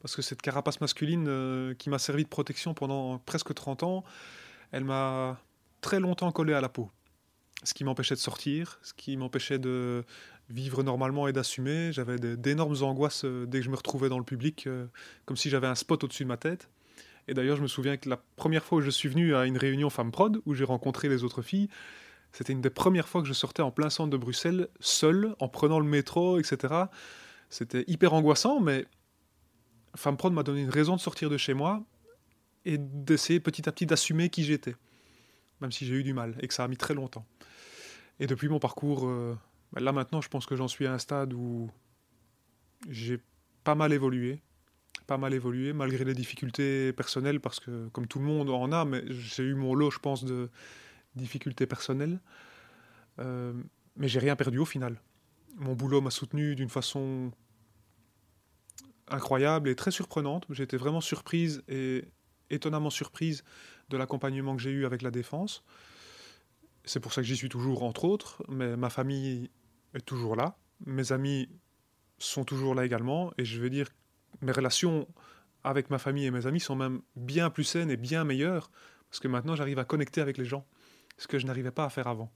parce 0.00 0.16
que 0.16 0.22
cette 0.22 0.40
carapace 0.40 0.80
masculine 0.80 1.26
euh, 1.28 1.74
qui 1.74 1.90
m'a 1.90 1.98
servi 1.98 2.24
de 2.24 2.28
protection 2.28 2.72
pendant 2.72 3.18
presque 3.18 3.52
30 3.52 3.82
ans, 3.82 4.04
elle 4.72 4.84
m'a 4.84 5.38
très 5.82 6.00
longtemps 6.00 6.32
collé 6.32 6.54
à 6.54 6.62
la 6.62 6.70
peau 6.70 6.90
ce 7.62 7.74
qui 7.74 7.84
m'empêchait 7.84 8.14
de 8.14 8.20
sortir, 8.20 8.78
ce 8.82 8.94
qui 8.94 9.16
m'empêchait 9.16 9.58
de 9.58 10.04
vivre 10.50 10.82
normalement 10.82 11.28
et 11.28 11.32
d'assumer. 11.32 11.92
J'avais 11.92 12.18
d'énormes 12.18 12.82
angoisses 12.82 13.24
euh, 13.24 13.46
dès 13.46 13.58
que 13.58 13.64
je 13.64 13.70
me 13.70 13.76
retrouvais 13.76 14.08
dans 14.08 14.18
le 14.18 14.24
public, 14.24 14.66
euh, 14.66 14.86
comme 15.24 15.36
si 15.36 15.50
j'avais 15.50 15.66
un 15.66 15.74
spot 15.74 16.04
au-dessus 16.04 16.24
de 16.24 16.28
ma 16.28 16.36
tête. 16.36 16.68
Et 17.28 17.34
d'ailleurs, 17.34 17.56
je 17.56 17.62
me 17.62 17.68
souviens 17.68 17.96
que 17.96 18.08
la 18.08 18.16
première 18.36 18.64
fois 18.64 18.78
où 18.78 18.80
je 18.80 18.90
suis 18.90 19.08
venu 19.08 19.34
à 19.34 19.46
une 19.46 19.56
réunion 19.56 19.90
Femme 19.90 20.10
Prod, 20.10 20.40
où 20.46 20.54
j'ai 20.54 20.64
rencontré 20.64 21.08
les 21.08 21.22
autres 21.22 21.42
filles, 21.42 21.68
c'était 22.32 22.52
une 22.52 22.60
des 22.60 22.70
premières 22.70 23.08
fois 23.08 23.22
que 23.22 23.28
je 23.28 23.32
sortais 23.32 23.62
en 23.62 23.70
plein 23.70 23.90
centre 23.90 24.10
de 24.10 24.16
Bruxelles, 24.16 24.68
seul, 24.80 25.34
en 25.38 25.48
prenant 25.48 25.78
le 25.80 25.86
métro, 25.86 26.38
etc. 26.38 26.74
C'était 27.48 27.84
hyper 27.86 28.14
angoissant, 28.14 28.60
mais 28.60 28.86
Femme 29.96 30.16
Prod 30.16 30.32
m'a 30.32 30.42
donné 30.42 30.62
une 30.62 30.70
raison 30.70 30.96
de 30.96 31.00
sortir 31.00 31.30
de 31.30 31.36
chez 31.36 31.54
moi. 31.54 31.82
et 32.66 32.76
d'essayer 32.78 33.40
petit 33.40 33.66
à 33.68 33.72
petit 33.72 33.86
d'assumer 33.86 34.28
qui 34.28 34.44
j'étais, 34.44 34.76
même 35.62 35.72
si 35.72 35.86
j'ai 35.86 35.94
eu 35.94 36.02
du 36.02 36.12
mal 36.12 36.36
et 36.40 36.48
que 36.48 36.52
ça 36.52 36.62
a 36.64 36.68
mis 36.68 36.76
très 36.76 36.92
longtemps. 36.92 37.24
Et 38.18 38.26
depuis 38.26 38.48
mon 38.48 38.58
parcours, 38.58 39.08
euh, 39.08 39.34
là 39.76 39.92
maintenant, 39.92 40.20
je 40.20 40.28
pense 40.28 40.46
que 40.46 40.56
j'en 40.56 40.68
suis 40.68 40.86
à 40.86 40.92
un 40.92 40.98
stade 40.98 41.32
où 41.32 41.70
j'ai 42.88 43.20
pas 43.62 43.74
mal 43.74 43.92
évolué, 43.92 44.40
pas 45.06 45.18
mal 45.18 45.34
évolué 45.34 45.72
malgré 45.72 46.04
les 46.04 46.14
difficultés 46.14 46.92
personnelles, 46.92 47.40
parce 47.40 47.60
que 47.60 47.88
comme 47.88 48.06
tout 48.06 48.18
le 48.18 48.24
monde 48.24 48.50
en 48.50 48.72
a, 48.72 48.84
mais 48.84 49.04
j'ai 49.08 49.44
eu 49.44 49.54
mon 49.54 49.74
lot, 49.74 49.90
je 49.90 49.98
pense, 49.98 50.24
de 50.24 50.50
difficultés 51.14 51.66
personnelles. 51.66 52.20
Euh, 53.18 53.52
mais 53.96 54.08
j'ai 54.08 54.18
rien 54.18 54.36
perdu 54.36 54.58
au 54.58 54.64
final. 54.64 55.00
Mon 55.56 55.74
boulot 55.74 56.00
m'a 56.00 56.10
soutenu 56.10 56.54
d'une 56.54 56.70
façon 56.70 57.32
incroyable 59.08 59.68
et 59.68 59.74
très 59.74 59.90
surprenante. 59.90 60.46
J'ai 60.50 60.62
été 60.62 60.76
vraiment 60.76 61.00
surprise 61.00 61.62
et 61.68 62.04
étonnamment 62.50 62.90
surprise 62.90 63.44
de 63.88 63.96
l'accompagnement 63.96 64.56
que 64.56 64.62
j'ai 64.62 64.70
eu 64.70 64.86
avec 64.86 65.02
la 65.02 65.10
défense. 65.10 65.64
C'est 66.84 67.00
pour 67.00 67.12
ça 67.12 67.20
que 67.20 67.26
j'y 67.26 67.36
suis 67.36 67.48
toujours, 67.48 67.82
entre 67.82 68.04
autres, 68.04 68.42
mais 68.48 68.76
ma 68.76 68.90
famille 68.90 69.50
est 69.94 70.04
toujours 70.04 70.36
là, 70.36 70.56
mes 70.86 71.12
amis 71.12 71.48
sont 72.18 72.44
toujours 72.44 72.74
là 72.74 72.84
également, 72.84 73.32
et 73.38 73.44
je 73.44 73.60
vais 73.60 73.70
dire, 73.70 73.88
mes 74.40 74.52
relations 74.52 75.08
avec 75.64 75.90
ma 75.90 75.98
famille 75.98 76.26
et 76.26 76.30
mes 76.30 76.46
amis 76.46 76.60
sont 76.60 76.76
même 76.76 77.02
bien 77.16 77.50
plus 77.50 77.64
saines 77.64 77.90
et 77.90 77.96
bien 77.96 78.24
meilleures, 78.24 78.70
parce 79.10 79.20
que 79.20 79.28
maintenant 79.28 79.56
j'arrive 79.56 79.78
à 79.78 79.84
connecter 79.84 80.20
avec 80.20 80.38
les 80.38 80.44
gens, 80.44 80.64
ce 81.18 81.26
que 81.26 81.38
je 81.38 81.46
n'arrivais 81.46 81.70
pas 81.70 81.84
à 81.84 81.90
faire 81.90 82.06
avant. 82.06 82.30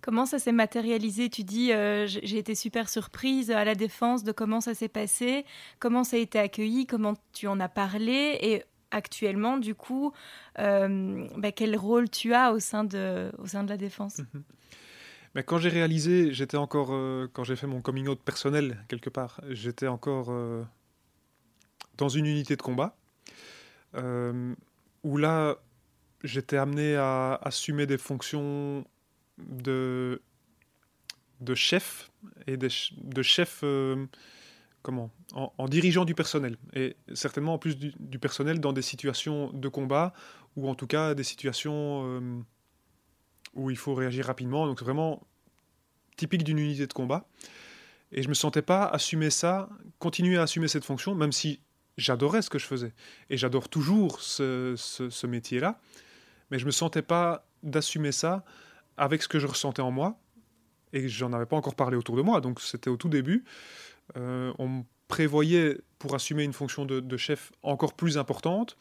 Comment 0.00 0.26
ça 0.26 0.38
s'est 0.38 0.52
matérialisé? 0.52 1.28
Tu 1.28 1.42
dis, 1.42 1.72
euh, 1.72 2.06
j'ai 2.06 2.38
été 2.38 2.54
super 2.54 2.88
surprise 2.88 3.50
à 3.50 3.64
la 3.64 3.74
défense 3.74 4.22
de 4.22 4.30
comment 4.30 4.60
ça 4.60 4.74
s'est 4.74 4.88
passé, 4.88 5.44
comment 5.80 6.04
ça 6.04 6.16
a 6.16 6.20
été 6.20 6.38
accueilli, 6.38 6.86
comment 6.86 7.14
tu 7.32 7.48
en 7.48 7.58
as 7.58 7.68
parlé, 7.68 8.38
et 8.40 8.62
actuellement, 8.92 9.58
du 9.58 9.74
coup, 9.74 10.12
euh, 10.60 11.26
bah, 11.36 11.50
quel 11.50 11.76
rôle 11.76 12.08
tu 12.08 12.32
as 12.32 12.52
au 12.52 12.60
sein 12.60 12.84
de, 12.84 13.32
au 13.38 13.46
sein 13.46 13.64
de 13.64 13.70
la 13.70 13.76
défense? 13.76 14.18
Mhm. 14.18 14.44
Mais 15.34 15.42
quand 15.42 15.58
j'ai 15.58 15.68
réalisé, 15.68 16.32
j'étais 16.32 16.56
encore, 16.56 16.88
euh, 16.92 17.28
quand 17.32 17.44
j'ai 17.44 17.56
fait 17.56 17.66
mon 17.66 17.80
coming 17.80 18.08
out 18.08 18.20
personnel 18.20 18.84
quelque 18.88 19.10
part, 19.10 19.40
j'étais 19.48 19.88
encore 19.88 20.32
dans 21.96 22.08
une 22.08 22.26
unité 22.26 22.56
de 22.56 22.62
combat, 22.62 22.96
où 23.94 25.16
là, 25.16 25.56
j'étais 26.24 26.56
amené 26.56 26.96
à 26.96 27.34
assumer 27.42 27.86
des 27.86 27.98
fonctions 27.98 28.84
de, 29.38 30.20
de 31.40 31.54
chef 31.54 32.10
et 32.46 32.56
de, 32.56 32.68
de 33.02 33.22
chef 33.22 33.60
euh, 33.62 34.06
comment 34.82 35.10
en, 35.32 35.68
dirigeant 35.68 36.04
du 36.04 36.14
personnel. 36.14 36.56
Et 36.74 36.96
certainement 37.14 37.54
en 37.54 37.58
plus 37.58 37.76
du, 37.76 38.18
personnel 38.18 38.60
dans 38.60 38.72
des 38.72 38.82
situations 38.82 39.52
de 39.52 39.68
combat 39.68 40.12
ou 40.56 40.68
en 40.68 40.74
tout 40.74 40.86
cas 40.86 41.14
des 41.14 41.24
situations 41.24 42.02
euh, 42.04 42.40
où 43.58 43.70
il 43.70 43.76
faut 43.76 43.94
réagir 43.94 44.26
rapidement. 44.26 44.66
Donc 44.66 44.80
vraiment 44.80 45.22
typique 46.16 46.44
d'une 46.44 46.58
unité 46.58 46.86
de 46.86 46.92
combat. 46.92 47.28
Et 48.10 48.22
je 48.22 48.28
me 48.28 48.34
sentais 48.34 48.62
pas 48.62 48.86
assumer 48.86 49.28
ça 49.30 49.68
continuer 49.98 50.38
à 50.38 50.42
assumer 50.42 50.68
cette 50.68 50.84
fonction 50.84 51.14
même 51.14 51.32
si 51.32 51.60
j'adorais 51.98 52.40
ce 52.40 52.48
que 52.48 52.58
je 52.58 52.66
faisais. 52.66 52.92
Et 53.28 53.36
j'adore 53.36 53.68
toujours 53.68 54.20
ce, 54.22 54.74
ce, 54.76 55.10
ce 55.10 55.26
métier 55.26 55.60
là 55.60 55.78
mais 56.50 56.58
je 56.58 56.66
me 56.66 56.70
sentais 56.70 57.02
pas 57.02 57.46
d'assumer 57.62 58.12
ça 58.12 58.44
avec 58.96 59.22
ce 59.22 59.28
que 59.28 59.38
je 59.38 59.46
ressentais 59.46 59.82
en 59.82 59.90
moi, 59.90 60.18
et 60.92 61.08
j'en 61.08 61.32
avais 61.32 61.46
pas 61.46 61.56
encore 61.56 61.74
parlé 61.74 61.96
autour 61.96 62.16
de 62.16 62.22
moi, 62.22 62.40
donc 62.40 62.60
c'était 62.60 62.90
au 62.90 62.96
tout 62.96 63.08
début. 63.08 63.44
Euh, 64.16 64.52
on 64.58 64.68
me 64.68 64.82
prévoyait 65.06 65.78
pour 65.98 66.14
assumer 66.14 66.44
une 66.44 66.52
fonction 66.52 66.84
de, 66.84 67.16
chef 67.16 67.52
encore 67.62 67.94
plus 67.94 68.18
importante, 68.18 68.76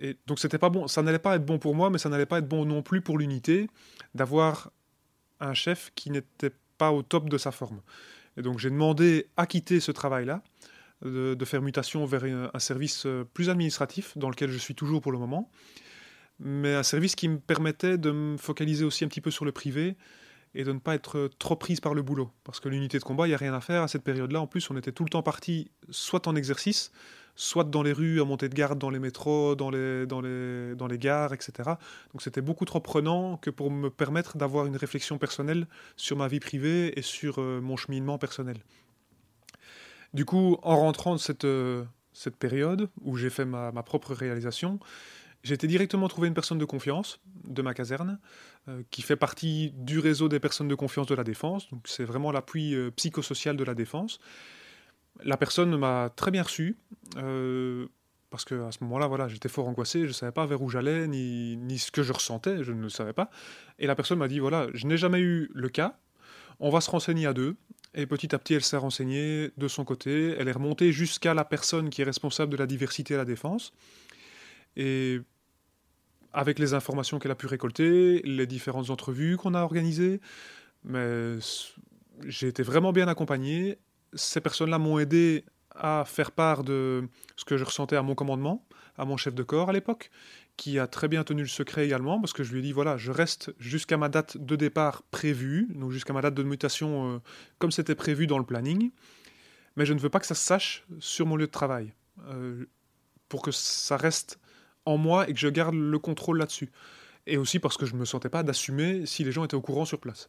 et 0.00 0.16
donc 0.26 0.38
c'était 0.38 0.58
pas 0.58 0.70
bon. 0.70 0.86
Ça 0.88 1.02
n'allait 1.02 1.18
pas 1.18 1.36
être 1.36 1.44
bon 1.44 1.58
pour 1.58 1.74
moi, 1.74 1.90
mais 1.90 1.98
ça 1.98 2.08
n'allait 2.08 2.26
pas 2.26 2.38
être 2.38 2.48
bon 2.48 2.64
non 2.64 2.82
plus 2.82 3.00
pour 3.00 3.18
l'unité 3.18 3.68
d'avoir 4.14 4.70
un 5.40 5.54
chef 5.54 5.92
qui 5.94 6.10
n'était 6.10 6.52
pas 6.78 6.92
au 6.92 7.02
top 7.02 7.28
de 7.28 7.38
sa 7.38 7.52
forme. 7.52 7.80
Et 8.36 8.42
donc 8.42 8.58
j'ai 8.58 8.70
demandé 8.70 9.28
à 9.36 9.46
quitter 9.46 9.80
ce 9.80 9.92
travail-là, 9.92 10.42
de, 11.04 11.44
faire 11.44 11.62
mutation 11.62 12.06
vers 12.06 12.24
un 12.24 12.58
service 12.58 13.06
euh, 13.06 13.24
plus 13.34 13.50
administratif, 13.50 14.16
dans 14.16 14.30
lequel 14.30 14.50
je 14.50 14.58
suis 14.58 14.74
toujours 14.74 15.00
pour 15.00 15.10
le 15.10 15.18
moment 15.18 15.50
mais 16.42 16.74
un 16.74 16.82
service 16.82 17.14
qui 17.14 17.28
me 17.28 17.38
permettait 17.38 17.98
de 17.98 18.10
me 18.10 18.36
focaliser 18.36 18.84
aussi 18.84 19.04
un 19.04 19.08
petit 19.08 19.20
peu 19.20 19.30
sur 19.30 19.44
le 19.44 19.52
privé 19.52 19.96
et 20.54 20.64
de 20.64 20.72
ne 20.72 20.78
pas 20.78 20.94
être 20.94 21.30
trop 21.38 21.56
prise 21.56 21.80
par 21.80 21.94
le 21.94 22.02
boulot. 22.02 22.30
Parce 22.44 22.60
que 22.60 22.68
l'unité 22.68 22.98
de 22.98 23.04
combat, 23.04 23.26
il 23.26 23.30
n'y 23.30 23.34
a 23.34 23.38
rien 23.38 23.54
à 23.54 23.60
faire 23.60 23.82
à 23.82 23.88
cette 23.88 24.02
période-là. 24.02 24.40
En 24.40 24.46
plus, 24.46 24.70
on 24.70 24.76
était 24.76 24.92
tout 24.92 25.04
le 25.04 25.10
temps 25.10 25.22
parti 25.22 25.70
soit 25.90 26.26
en 26.26 26.36
exercice, 26.36 26.92
soit 27.34 27.64
dans 27.64 27.82
les 27.82 27.92
rues, 27.92 28.20
à 28.20 28.24
monter 28.24 28.48
de 28.48 28.54
garde, 28.54 28.78
dans 28.78 28.90
les 28.90 28.98
métros, 28.98 29.54
dans 29.54 29.70
les, 29.70 30.06
dans 30.06 30.20
les, 30.20 30.74
dans 30.74 30.86
les 30.86 30.98
gares, 30.98 31.32
etc. 31.32 31.70
Donc 32.12 32.22
c'était 32.22 32.42
beaucoup 32.42 32.64
trop 32.64 32.80
prenant 32.80 33.38
que 33.38 33.50
pour 33.50 33.70
me 33.70 33.88
permettre 33.88 34.36
d'avoir 34.36 34.66
une 34.66 34.76
réflexion 34.76 35.18
personnelle 35.18 35.66
sur 35.96 36.16
ma 36.16 36.28
vie 36.28 36.40
privée 36.40 36.98
et 36.98 37.02
sur 37.02 37.40
euh, 37.40 37.60
mon 37.60 37.76
cheminement 37.76 38.18
personnel. 38.18 38.58
Du 40.12 40.26
coup, 40.26 40.58
en 40.62 40.76
rentrant 40.76 41.14
de 41.14 41.20
cette, 41.20 41.46
euh, 41.46 41.84
cette 42.12 42.36
période 42.36 42.90
où 43.00 43.16
j'ai 43.16 43.30
fait 43.30 43.46
ma, 43.46 43.72
ma 43.72 43.82
propre 43.82 44.12
réalisation, 44.12 44.78
j'ai 45.42 45.56
directement 45.56 46.08
trouver 46.08 46.28
une 46.28 46.34
personne 46.34 46.58
de 46.58 46.64
confiance 46.64 47.20
de 47.44 47.62
ma 47.62 47.74
caserne, 47.74 48.18
euh, 48.68 48.82
qui 48.90 49.02
fait 49.02 49.16
partie 49.16 49.72
du 49.76 49.98
réseau 49.98 50.28
des 50.28 50.38
personnes 50.38 50.68
de 50.68 50.74
confiance 50.74 51.06
de 51.06 51.14
la 51.14 51.24
défense. 51.24 51.68
Donc 51.70 51.86
c'est 51.86 52.04
vraiment 52.04 52.30
l'appui 52.30 52.74
euh, 52.74 52.90
psychosocial 52.92 53.56
de 53.56 53.64
la 53.64 53.74
défense. 53.74 54.20
La 55.24 55.36
personne 55.36 55.76
m'a 55.76 56.10
très 56.14 56.30
bien 56.30 56.42
reçu, 56.42 56.76
euh, 57.16 57.86
parce 58.30 58.44
qu'à 58.44 58.70
ce 58.70 58.78
moment-là, 58.84 59.08
voilà, 59.08 59.28
j'étais 59.28 59.48
fort 59.48 59.68
angoissé, 59.68 60.02
je 60.02 60.06
ne 60.06 60.12
savais 60.12 60.32
pas 60.32 60.46
vers 60.46 60.62
où 60.62 60.70
j'allais, 60.70 61.06
ni, 61.06 61.56
ni, 61.56 61.78
ce 61.78 61.90
que 61.90 62.02
je 62.02 62.12
ressentais, 62.12 62.62
je 62.64 62.72
ne 62.72 62.80
le 62.80 62.88
savais 62.88 63.12
pas. 63.12 63.28
Et 63.78 63.86
la 63.86 63.94
personne 63.94 64.18
m'a 64.18 64.28
dit, 64.28 64.38
voilà, 64.38 64.68
je 64.72 64.86
n'ai 64.86 64.96
jamais 64.96 65.20
eu 65.20 65.50
le 65.52 65.68
cas, 65.68 65.98
on 66.60 66.70
va 66.70 66.80
se 66.80 66.90
renseigner 66.90 67.26
à 67.26 67.32
deux. 67.32 67.56
Et 67.94 68.06
petit 68.06 68.34
à 68.34 68.38
petit, 68.38 68.54
elle 68.54 68.62
s'est 68.62 68.78
renseignée 68.78 69.50
de 69.58 69.68
son 69.68 69.84
côté, 69.84 70.34
elle 70.38 70.48
est 70.48 70.52
remontée 70.52 70.92
jusqu'à 70.92 71.34
la 71.34 71.44
personne 71.44 71.90
qui 71.90 72.00
est 72.00 72.04
responsable 72.04 72.52
de 72.52 72.56
la 72.56 72.66
diversité 72.66 73.14
à 73.14 73.18
la 73.18 73.26
défense. 73.26 73.74
Et 74.76 75.20
avec 76.32 76.58
les 76.58 76.74
informations 76.74 77.18
qu'elle 77.18 77.30
a 77.30 77.36
pu 77.36 77.46
récolter, 77.46 78.22
les 78.22 78.46
différentes 78.46 78.90
entrevues 78.90 79.36
qu'on 79.36 79.54
a 79.54 79.62
organisées. 79.62 80.20
Mais 80.84 81.36
j'ai 82.26 82.48
été 82.48 82.62
vraiment 82.62 82.92
bien 82.92 83.08
accompagné. 83.08 83.78
Ces 84.14 84.40
personnes-là 84.40 84.78
m'ont 84.78 84.98
aidé 84.98 85.44
à 85.74 86.04
faire 86.06 86.32
part 86.32 86.64
de 86.64 87.08
ce 87.36 87.44
que 87.44 87.56
je 87.56 87.64
ressentais 87.64 87.96
à 87.96 88.02
mon 88.02 88.14
commandement, 88.14 88.66
à 88.96 89.04
mon 89.04 89.16
chef 89.16 89.34
de 89.34 89.42
corps 89.42 89.70
à 89.70 89.72
l'époque, 89.72 90.10
qui 90.56 90.78
a 90.78 90.86
très 90.86 91.08
bien 91.08 91.24
tenu 91.24 91.42
le 91.42 91.48
secret 91.48 91.84
également, 91.86 92.20
parce 92.20 92.32
que 92.32 92.42
je 92.42 92.52
lui 92.52 92.60
ai 92.60 92.62
dit, 92.62 92.72
voilà, 92.72 92.96
je 92.96 93.10
reste 93.10 93.54
jusqu'à 93.58 93.96
ma 93.96 94.08
date 94.08 94.36
de 94.36 94.56
départ 94.56 95.02
prévue, 95.10 95.68
donc 95.74 95.90
jusqu'à 95.90 96.12
ma 96.12 96.20
date 96.20 96.34
de 96.34 96.42
mutation 96.42 97.14
euh, 97.14 97.18
comme 97.58 97.70
c'était 97.70 97.94
prévu 97.94 98.26
dans 98.26 98.38
le 98.38 98.44
planning, 98.44 98.90
mais 99.76 99.86
je 99.86 99.94
ne 99.94 99.98
veux 99.98 100.10
pas 100.10 100.20
que 100.20 100.26
ça 100.26 100.34
se 100.34 100.44
sache 100.44 100.84
sur 100.98 101.26
mon 101.26 101.36
lieu 101.36 101.46
de 101.46 101.52
travail, 101.52 101.94
euh, 102.28 102.66
pour 103.28 103.40
que 103.40 103.50
ça 103.50 103.96
reste 103.96 104.38
en 104.84 104.96
moi 104.96 105.28
et 105.28 105.32
que 105.32 105.38
je 105.38 105.48
garde 105.48 105.74
le 105.74 105.98
contrôle 105.98 106.38
là-dessus. 106.38 106.70
Et 107.26 107.36
aussi 107.36 107.58
parce 107.58 107.76
que 107.76 107.86
je 107.86 107.94
ne 107.94 108.00
me 108.00 108.04
sentais 108.04 108.28
pas 108.28 108.42
d'assumer 108.42 109.06
si 109.06 109.24
les 109.24 109.32
gens 109.32 109.44
étaient 109.44 109.54
au 109.54 109.60
courant 109.60 109.84
sur 109.84 110.00
place. 110.00 110.28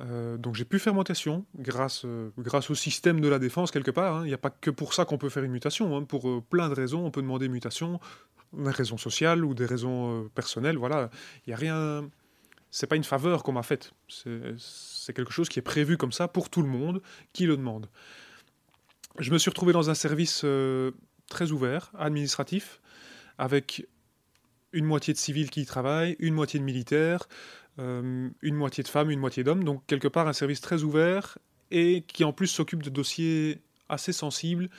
Euh, 0.00 0.38
donc 0.38 0.54
j'ai 0.54 0.64
pu 0.64 0.78
faire 0.78 0.94
mutation 0.94 1.44
grâce, 1.58 2.04
euh, 2.06 2.30
grâce 2.38 2.70
au 2.70 2.74
système 2.74 3.20
de 3.20 3.28
la 3.28 3.38
défense 3.38 3.70
quelque 3.70 3.90
part. 3.90 4.16
Hein. 4.16 4.22
Il 4.24 4.28
n'y 4.28 4.34
a 4.34 4.38
pas 4.38 4.50
que 4.50 4.70
pour 4.70 4.94
ça 4.94 5.04
qu'on 5.04 5.18
peut 5.18 5.28
faire 5.28 5.44
une 5.44 5.52
mutation. 5.52 5.96
Hein. 5.96 6.04
Pour 6.04 6.28
euh, 6.28 6.40
plein 6.40 6.68
de 6.68 6.74
raisons, 6.74 7.04
on 7.04 7.10
peut 7.10 7.20
demander 7.20 7.46
une 7.46 7.52
mutation, 7.52 8.00
des 8.52 8.70
raisons 8.70 8.96
sociales 8.96 9.44
ou 9.44 9.54
des 9.54 9.66
raisons 9.66 10.28
personnelles. 10.34 10.78
Voilà, 10.78 11.10
il 11.46 11.50
n'y 11.50 11.54
a 11.54 11.56
rien. 11.56 12.08
C'est 12.70 12.86
pas 12.86 12.96
une 12.96 13.04
faveur 13.04 13.42
qu'on 13.42 13.52
m'a 13.52 13.62
faite. 13.62 13.92
C'est 14.08 15.12
quelque 15.12 15.32
chose 15.32 15.50
qui 15.50 15.58
est 15.58 15.62
prévu 15.62 15.98
comme 15.98 16.12
ça 16.12 16.26
pour 16.26 16.48
tout 16.48 16.62
le 16.62 16.68
monde 16.68 17.02
qui 17.34 17.44
le 17.44 17.56
demande. 17.58 17.88
Je 19.18 19.30
me 19.30 19.36
suis 19.36 19.50
retrouvé 19.50 19.74
dans 19.74 19.90
un 19.90 19.94
service 19.94 20.46
très 21.28 21.50
ouvert, 21.50 21.92
administratif, 21.98 22.80
avec 23.42 23.88
une 24.72 24.84
moitié 24.84 25.12
de 25.12 25.18
civils 25.18 25.50
qui 25.50 25.62
y 25.62 25.66
travaillent, 25.66 26.14
une 26.20 26.32
moitié 26.32 26.60
de 26.60 26.64
militaires, 26.64 27.28
euh, 27.80 28.30
une 28.40 28.54
moitié 28.54 28.84
de 28.84 28.88
femmes, 28.88 29.10
une 29.10 29.18
moitié 29.18 29.42
d'hommes. 29.42 29.64
Donc 29.64 29.84
quelque 29.88 30.06
part 30.06 30.28
un 30.28 30.32
service 30.32 30.60
très 30.60 30.84
ouvert 30.84 31.38
et 31.72 32.02
qui 32.02 32.22
en 32.22 32.32
plus 32.32 32.46
s'occupe 32.46 32.84
de 32.84 32.88
dossiers 32.88 33.60
assez 33.88 34.12
sensibles 34.12 34.70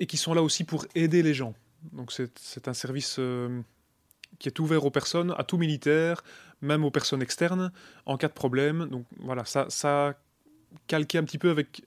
et 0.00 0.06
qui 0.06 0.16
sont 0.16 0.34
là 0.34 0.42
aussi 0.42 0.64
pour 0.64 0.84
aider 0.96 1.22
les 1.22 1.32
gens. 1.32 1.54
Donc 1.92 2.10
c'est 2.10 2.66
un 2.66 2.74
service 2.74 3.18
euh, 3.20 3.60
qui 4.40 4.48
est 4.48 4.58
ouvert 4.58 4.84
aux 4.84 4.90
personnes, 4.90 5.32
à 5.38 5.44
tout 5.44 5.58
militaire, 5.58 6.24
même 6.60 6.84
aux 6.84 6.90
personnes 6.90 7.22
externes, 7.22 7.70
en 8.04 8.16
cas 8.16 8.28
de 8.28 8.32
problème. 8.32 8.88
Donc 8.90 9.06
voilà, 9.20 9.44
ça, 9.44 9.66
ça 9.68 10.20
calqué 10.88 11.18
un 11.18 11.24
petit 11.24 11.38
peu 11.38 11.50
avec 11.50 11.84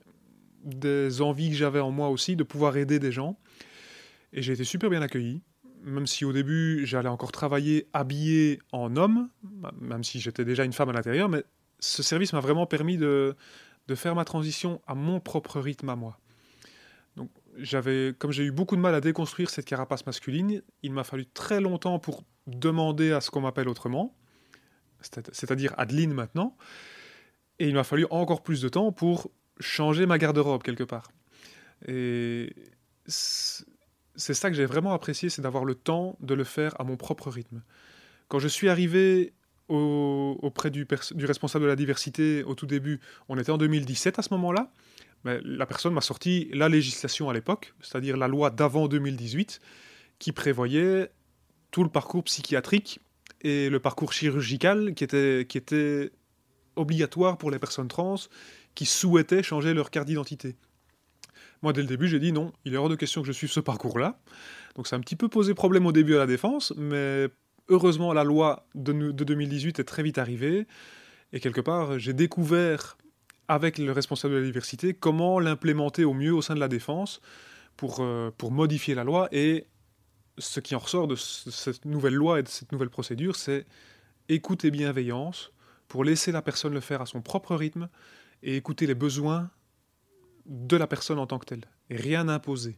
des 0.64 1.22
envies 1.22 1.50
que 1.50 1.58
j'avais 1.58 1.82
en 1.82 1.92
moi 1.92 2.08
aussi 2.08 2.38
de 2.38 2.44
pouvoir 2.44 2.78
aider 2.78 3.00
des 3.00 3.12
gens. 3.12 3.38
Et 4.34 4.42
j'ai 4.42 4.54
été 4.54 4.64
super 4.64 4.90
bien 4.90 5.02
accueilli, 5.02 5.42
même 5.84 6.08
si 6.08 6.26
au 6.26 6.34
début 6.34 6.86
j'allais 6.86 7.10
encore 7.10 7.32
travailler 7.32 7.88
habillé 7.94 8.60
en 8.72 8.96
homme, 8.96 9.30
même 9.80 10.04
si 10.04 10.20
j'étais 10.20 10.44
déjà 10.44 10.64
une 10.64 10.74
femme 10.74 10.90
à 10.90 10.94
l'intérieur, 10.94 11.30
mais 11.30 11.44
ce 11.80 12.02
service 12.02 12.34
m'a 12.34 12.40
vraiment 12.40 12.66
permis 12.66 12.98
de, 12.98 13.36
de 13.88 13.96
faire 13.96 14.16
ma 14.16 14.26
transition 14.26 14.82
à 14.88 14.96
mon 14.96 15.20
propre 15.20 15.60
rythme 15.60 15.90
à 15.90 15.96
moi. 15.96 16.20
Donc 17.16 17.30
j'avais, 17.58 18.16
comme 18.18 18.32
j'ai 18.32 18.44
eu 18.44 18.52
beaucoup 18.52 18.76
de 18.76 18.82
mal 18.82 18.96
à 18.96 19.02
déconstruire 19.02 19.52
cette 19.52 19.66
carapace 19.66 20.06
masculine, 20.06 20.64
il 20.82 20.92
m'a 20.94 21.04
fallu 21.04 21.28
très 21.28 21.62
longtemps 21.62 22.00
pour 22.00 22.24
demander 22.48 23.12
à 23.12 23.22
ce 23.22 23.30
qu'on 23.30 23.42
m'appelle 23.42 23.70
autrement, 23.70 24.16
c'est-à-dire 25.32 25.76
Adeline 25.78 26.14
maintenant, 26.14 26.58
et 27.60 27.68
il 27.68 27.76
m'a 27.76 27.84
fallu 27.84 28.08
encore 28.10 28.42
plus 28.42 28.62
de 28.62 28.70
temps 28.70 28.92
pour 28.92 29.30
changer 29.60 30.08
ma 30.08 30.18
garde-robe 30.18 30.64
quelque 30.64 30.84
part. 30.84 31.12
Et 31.88 32.56
c'est 34.16 34.34
ça 34.34 34.50
que 34.50 34.56
j'ai 34.56 34.66
vraiment 34.66 34.94
apprécié, 34.94 35.30
c'est 35.30 35.42
d'avoir 35.42 35.66
le 35.66 35.76
temps 35.76 36.18
de 36.20 36.34
le 36.34 36.44
faire 36.44 36.80
à 36.80 36.84
mon 36.84 36.98
propre 36.98 37.30
rythme. 37.30 37.62
Quand 38.28 38.40
je 38.40 38.48
suis 38.48 38.70
arrivé 38.70 39.34
auprès 39.70 40.70
du, 40.70 40.86
responsable 41.22 41.64
de 41.64 41.70
la 41.70 41.76
diversité 41.76 42.44
au 42.44 42.54
tout 42.54 42.66
début, 42.66 43.00
on 43.28 43.38
était 43.38 43.52
en 43.52 43.58
2017 43.58 44.20
à 44.20 44.22
ce 44.22 44.34
moment-là, 44.34 44.72
mais 45.24 45.40
la 45.44 45.66
personne 45.66 45.94
m'a 45.94 46.02
sorti 46.02 46.50
la 46.54 46.70
législation 46.70 47.30
à 47.30 47.34
l'époque, 47.34 47.74
c'est-à-dire 47.82 48.18
la 48.18 48.28
loi 48.28 48.50
d'avant 48.50 48.88
2018, 48.88 49.62
qui 50.20 50.32
prévoyait 50.32 51.12
tout 51.72 51.84
le 51.84 51.90
parcours 51.90 52.24
psychiatrique 52.24 53.00
et 53.42 53.70
le 53.70 53.80
parcours 53.80 54.14
chirurgical 54.14 54.94
qui 54.94 55.04
était 55.04 56.12
obligatoire 56.76 57.38
pour 57.38 57.52
les 57.52 57.60
personnes 57.60 57.88
trans 57.88 58.16
qui 58.76 58.86
souhaitaient 58.86 59.44
changer 59.44 59.74
leur 59.74 59.92
carte 59.92 60.08
d'identité. 60.08 60.56
Moi, 61.64 61.72
dès 61.72 61.82
le 61.82 61.88
début, 61.88 62.10
j'ai 62.10 62.20
dit 62.20 62.34
non, 62.34 62.52
il 62.66 62.74
est 62.74 62.78
hors 62.78 62.90
de 62.90 62.96
question 62.96 63.22
que 63.22 63.28
je 63.28 63.32
suive 63.32 63.50
ce 63.50 63.62
parcours-là. 63.62 64.20
Donc 64.76 64.86
ça 64.86 64.98
a 64.98 65.00
un 65.00 65.02
petit 65.02 65.16
peu 65.16 65.30
posé 65.30 65.54
problème 65.54 65.86
au 65.86 65.94
début 65.94 66.16
à 66.16 66.20
la 66.20 66.28
défense, 66.28 66.74
mais 66.76 67.30
heureusement, 67.70 68.12
la 68.12 68.26
loi 68.26 68.68
de, 68.76 68.92
2018 69.12 69.80
est 69.80 69.86
très 69.86 70.04
vite 70.04 70.18
arrivée. 70.18 70.68
Et 71.32 71.40
quelque 71.40 71.62
part, 71.62 71.98
j'ai 72.00 72.12
découvert, 72.12 72.98
avec 73.48 73.78
le 73.78 73.94
responsable 73.94 74.34
de 74.34 74.40
la 74.40 74.46
diversité, 74.46 74.94
comment 74.94 75.40
l'implémenter 75.40 76.04
au 76.04 76.14
mieux 76.14 76.34
au 76.34 76.42
sein 76.42 76.54
de 76.54 76.60
la 76.60 76.68
défense 76.68 77.22
pour, 77.78 78.00
euh, 78.02 78.30
pour 78.38 78.52
modifier 78.52 78.94
la 78.94 79.06
loi. 79.06 79.30
Et 79.32 79.66
ce 80.38 80.60
qui 80.60 80.76
en 80.76 80.80
ressort 80.80 81.08
de 81.08 81.16
cette 81.16 81.86
nouvelle 81.86 82.16
loi 82.16 82.40
et 82.40 82.44
de 82.44 82.50
cette 82.50 82.74
nouvelle 82.74 82.90
procédure, 82.90 83.38
c'est 83.38 83.66
écoute 84.28 84.66
et 84.66 84.72
bienveillance 84.72 85.54
pour 85.88 86.04
laisser 86.04 86.34
la 86.34 86.42
personne 86.42 86.74
le 86.74 86.82
faire 86.82 87.02
à 87.02 87.06
son 87.06 87.22
propre 87.22 87.56
rythme 87.56 87.88
et 88.42 88.58
écouter 88.58 88.86
les 88.86 88.96
besoins 88.96 89.50
de 90.46 90.78
la 90.78 90.88
personne 90.88 91.20
en 91.20 91.28
tant 91.28 91.40
que 91.40 91.46
telle, 91.46 91.66
et 91.90 91.96
rien 91.96 92.28
imposer. 92.28 92.78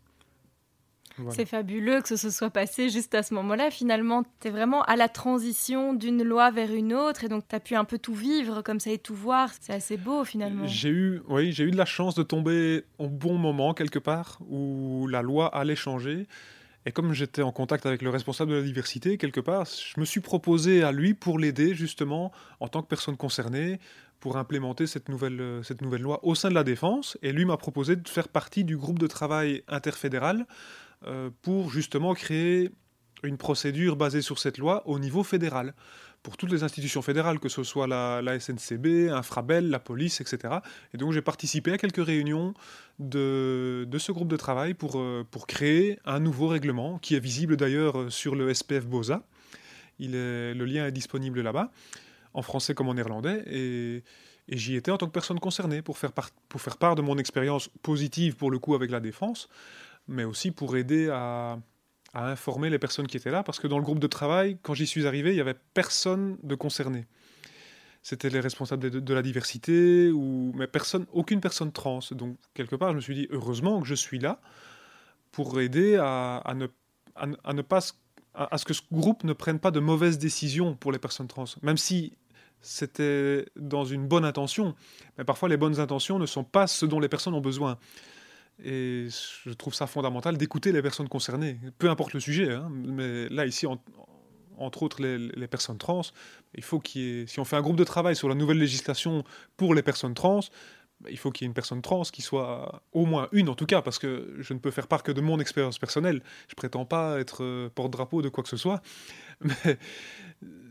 C'est 1.29 1.45
fabuleux 1.45 2.01
que 2.01 2.09
ce 2.09 2.17
se 2.17 2.29
soit 2.29 2.49
passé 2.49 2.89
juste 2.89 3.15
à 3.15 3.23
ce 3.23 3.33
moment-là. 3.35 3.71
Finalement, 3.71 4.23
tu 4.41 4.47
es 4.47 4.51
vraiment 4.51 4.83
à 4.83 4.95
la 4.95 5.07
transition 5.07 5.93
d'une 5.93 6.23
loi 6.23 6.51
vers 6.51 6.73
une 6.73 6.93
autre 6.93 7.23
et 7.23 7.29
donc 7.29 7.47
tu 7.47 7.55
as 7.55 7.59
pu 7.59 7.75
un 7.75 7.85
peu 7.85 7.97
tout 7.97 8.13
vivre 8.13 8.61
comme 8.61 8.79
ça 8.79 8.91
et 8.91 8.97
tout 8.97 9.15
voir. 9.15 9.49
C'est 9.61 9.73
assez 9.73 9.97
beau 9.97 10.25
finalement. 10.25 10.67
J'ai 10.67 10.89
eu, 10.89 11.21
oui, 11.29 11.53
j'ai 11.53 11.63
eu 11.63 11.71
de 11.71 11.77
la 11.77 11.85
chance 11.85 12.15
de 12.15 12.23
tomber 12.23 12.83
au 12.97 13.07
bon 13.07 13.37
moment 13.37 13.73
quelque 13.73 13.99
part 13.99 14.39
où 14.49 15.07
la 15.07 15.21
loi 15.21 15.47
allait 15.55 15.75
changer. 15.75 16.27
Et 16.87 16.91
comme 16.91 17.13
j'étais 17.13 17.41
en 17.41 17.51
contact 17.51 17.87
avec 17.87 18.03
le 18.03 18.11
responsable 18.11 18.51
de 18.51 18.57
la 18.57 18.61
diversité, 18.61 19.17
quelque 19.17 19.39
part, 19.39 19.65
je 19.65 19.99
me 19.99 20.05
suis 20.05 20.19
proposé 20.19 20.83
à 20.83 20.91
lui 20.91 21.15
pour 21.15 21.39
l'aider 21.39 21.73
justement 21.73 22.31
en 22.59 22.67
tant 22.67 22.83
que 22.83 22.87
personne 22.87 23.17
concernée, 23.17 23.79
pour 24.25 24.37
implémenter 24.37 24.87
cette 24.87 25.07
nouvelle, 25.07 25.39
euh, 25.39 25.61
cette 25.61 25.83
nouvelle 25.83 26.01
loi 26.01 26.19
au 26.23 26.33
sein 26.33 26.49
de 26.49 26.55
la 26.55 26.63
défense. 26.63 27.15
Et 27.21 27.31
lui 27.31 27.45
m'a 27.45 27.57
proposé 27.57 27.95
de 27.95 28.09
faire 28.09 28.27
partie 28.27 28.63
du 28.63 28.75
groupe 28.75 28.97
de 28.97 29.05
travail 29.05 29.61
interfédéral 29.67 30.47
euh, 31.05 31.29
pour 31.43 31.69
justement 31.69 32.15
créer 32.15 32.71
une 33.21 33.37
procédure 33.37 33.95
basée 33.95 34.23
sur 34.23 34.39
cette 34.39 34.57
loi 34.57 34.81
au 34.87 34.97
niveau 34.97 35.21
fédéral 35.21 35.75
pour 36.23 36.37
toutes 36.37 36.51
les 36.51 36.63
institutions 36.63 37.03
fédérales, 37.03 37.39
que 37.39 37.49
ce 37.49 37.61
soit 37.61 37.85
la, 37.85 38.39
SNCB, 38.39 39.11
Infrabel, 39.11 39.69
la 39.69 39.77
police, 39.77 40.21
etc. 40.21 40.55
Et 40.95 40.97
donc 40.97 41.11
j'ai 41.11 41.21
participé 41.21 41.73
à 41.73 41.77
quelques 41.77 42.03
réunions 42.03 42.55
de, 42.97 43.85
de 43.87 43.97
ce 43.99 44.11
groupe 44.11 44.29
de 44.29 44.37
travail 44.37 44.73
pour, 44.73 44.99
euh, 44.99 45.23
pour 45.29 45.45
créer 45.45 45.99
un 46.03 46.19
nouveau 46.19 46.47
règlement, 46.47 46.97
qui 46.97 47.13
est 47.13 47.19
visible 47.19 47.57
d'ailleurs 47.57 48.11
sur 48.11 48.33
le 48.33 48.51
SPF 48.51 48.87
BOSA. 48.87 49.21
Il 49.99 50.13
le 50.13 50.65
lien 50.65 50.87
est 50.87 50.91
disponible 50.91 51.41
là-bas 51.41 51.69
en 52.35 52.41
français 52.41 52.75
comme 52.75 52.89
en 52.89 52.93
néerlandais, 52.93 53.43
et, 53.47 54.03
j'y 54.47 54.75
étais 54.75 54.91
en 54.91 54.97
tant 54.97 55.07
que 55.07 55.11
personne 55.11 55.39
concernée 55.39 55.81
pour 55.81 55.97
faire, 55.97 56.11
pour 56.49 56.61
faire 56.61 56.77
part 56.77 56.93
de 56.93 57.01
mon 57.01 57.17
expérience 57.17 57.67
positive 57.81 58.35
pour 58.35 58.51
le 58.51 58.59
coup 58.59 58.75
avec 58.75 58.91
la 58.91 58.99
défense, 58.99 59.49
mais 60.07 60.23
aussi 60.23 60.51
pour 60.51 60.77
aider 60.77 61.09
à, 61.09 61.57
informer 62.13 62.69
les 62.69 62.79
personnes 62.79 63.07
qui 63.07 63.17
étaient 63.17 63.31
là, 63.31 63.43
parce 63.43 63.59
que 63.59 63.67
dans 63.67 63.77
le 63.77 63.83
groupe 63.83 63.99
de 63.99 64.07
travail, 64.07 64.57
quand 64.61 64.73
j'y 64.73 64.87
suis 64.87 65.07
arrivé, 65.07 65.31
il 65.31 65.35
n'y 65.35 65.41
avait 65.41 65.55
personne 65.73 66.37
de 66.43 66.55
concerné. 66.55 67.07
C'était 68.03 68.29
les 68.29 68.39
responsables 68.39 68.89
de, 68.89 69.13
la 69.13 69.21
diversité, 69.21 70.11
ou, 70.11 70.53
mais 70.55 70.67
personne, 70.67 71.07
aucune 71.11 71.41
personne 71.41 71.71
trans. 71.71 71.99
Donc, 72.11 72.37
quelque 72.53 72.75
part, 72.75 72.91
je 72.91 72.95
me 72.95 73.01
suis 73.01 73.15
dit, 73.15 73.27
heureusement 73.31 73.81
que 73.81 73.87
je 73.87 73.95
suis 73.95 74.19
là 74.19 74.39
pour 75.31 75.59
aider 75.59 75.97
à, 75.97 76.37
à, 76.37 76.53
ne 76.53 77.61
pas 77.63 77.81
à, 78.35 78.57
ce 78.57 78.65
que 78.65 78.73
ce 78.73 78.81
groupe 78.91 79.23
ne 79.23 79.33
prenne 79.33 79.59
pas 79.59 79.71
de 79.71 79.79
mauvaises 79.79 80.17
décisions 80.17 80.75
pour 80.75 80.91
les 80.91 80.99
personnes 80.99 81.27
trans. 81.27 81.45
Même 81.63 81.77
si 81.77 82.13
c'était 82.65 83.45
dans 83.55 83.85
une 83.85 84.07
bonne 84.07 84.25
intention. 84.25 84.75
Mais 85.17 85.23
parfois, 85.23 85.49
les 85.49 85.57
bonnes 85.57 85.79
intentions 85.79 86.19
ne 86.19 86.25
sont 86.25 86.43
pas 86.43 86.67
ce 86.67 86.85
dont 86.85 86.99
les 86.99 87.09
personnes 87.09 87.35
ont 87.35 87.41
besoin. 87.41 87.77
Et 88.63 89.07
je 89.43 89.51
trouve 89.51 89.73
ça 89.73 89.85
fondamental 89.85 90.37
d'écouter 90.37 90.71
les 90.71 90.81
personnes 90.81 91.09
concernées, 91.09 91.59
peu 91.77 91.89
importe 91.89 92.13
le 92.13 92.19
sujet. 92.19 92.51
Hein. 92.51 92.69
mais 92.71 93.29
là, 93.29 93.45
ici, 93.45 93.67
entre 94.57 94.83
autres, 94.83 95.03
les, 95.03 95.47
personnes 95.47 95.77
trans, 95.77 96.01
il 96.55 96.63
faut 96.63 96.79
qu'il 96.79 97.01
y 97.01 97.21
ait, 97.21 97.27
si 97.27 97.39
on 97.39 97.45
fait 97.45 97.57
un 97.57 97.61
groupe 97.61 97.75
de 97.75 97.83
travail 97.83 98.15
sur 98.15 98.29
la 98.29 98.35
nouvelle 98.35 98.57
législation 98.57 99.23
pour 99.57 99.75
les 99.75 99.83
personnes 99.83 100.13
trans, 100.13 100.39
il 101.09 101.17
faut 101.17 101.31
qu'il 101.31 101.43
y 101.43 101.45
ait 101.45 101.49
une 101.49 101.53
personne 101.53 101.81
trans 101.81 102.03
qui 102.03 102.21
soit 102.21 102.81
au 102.93 103.05
moins 103.05 103.27
une 103.33 103.49
en 103.49 103.55
tout 103.55 103.65
cas, 103.65 103.81
parce 103.81 103.99
que 103.99 104.33
je 104.39 104.53
ne 104.53 104.59
peux 104.59 104.71
faire 104.71 104.87
part 104.87 105.03
que 105.03 105.11
de 105.11 105.21
mon 105.21 105.39
expérience 105.39 105.77
personnelle. 105.77 106.23
Je 106.47 106.55
prétends 106.55 106.85
pas 106.85 107.19
être 107.19 107.43
euh, 107.43 107.69
porte-drapeau 107.75 108.21
de 108.21 108.29
quoi 108.29 108.43
que 108.43 108.49
ce 108.49 108.57
soit, 108.57 108.81
mais 109.41 109.77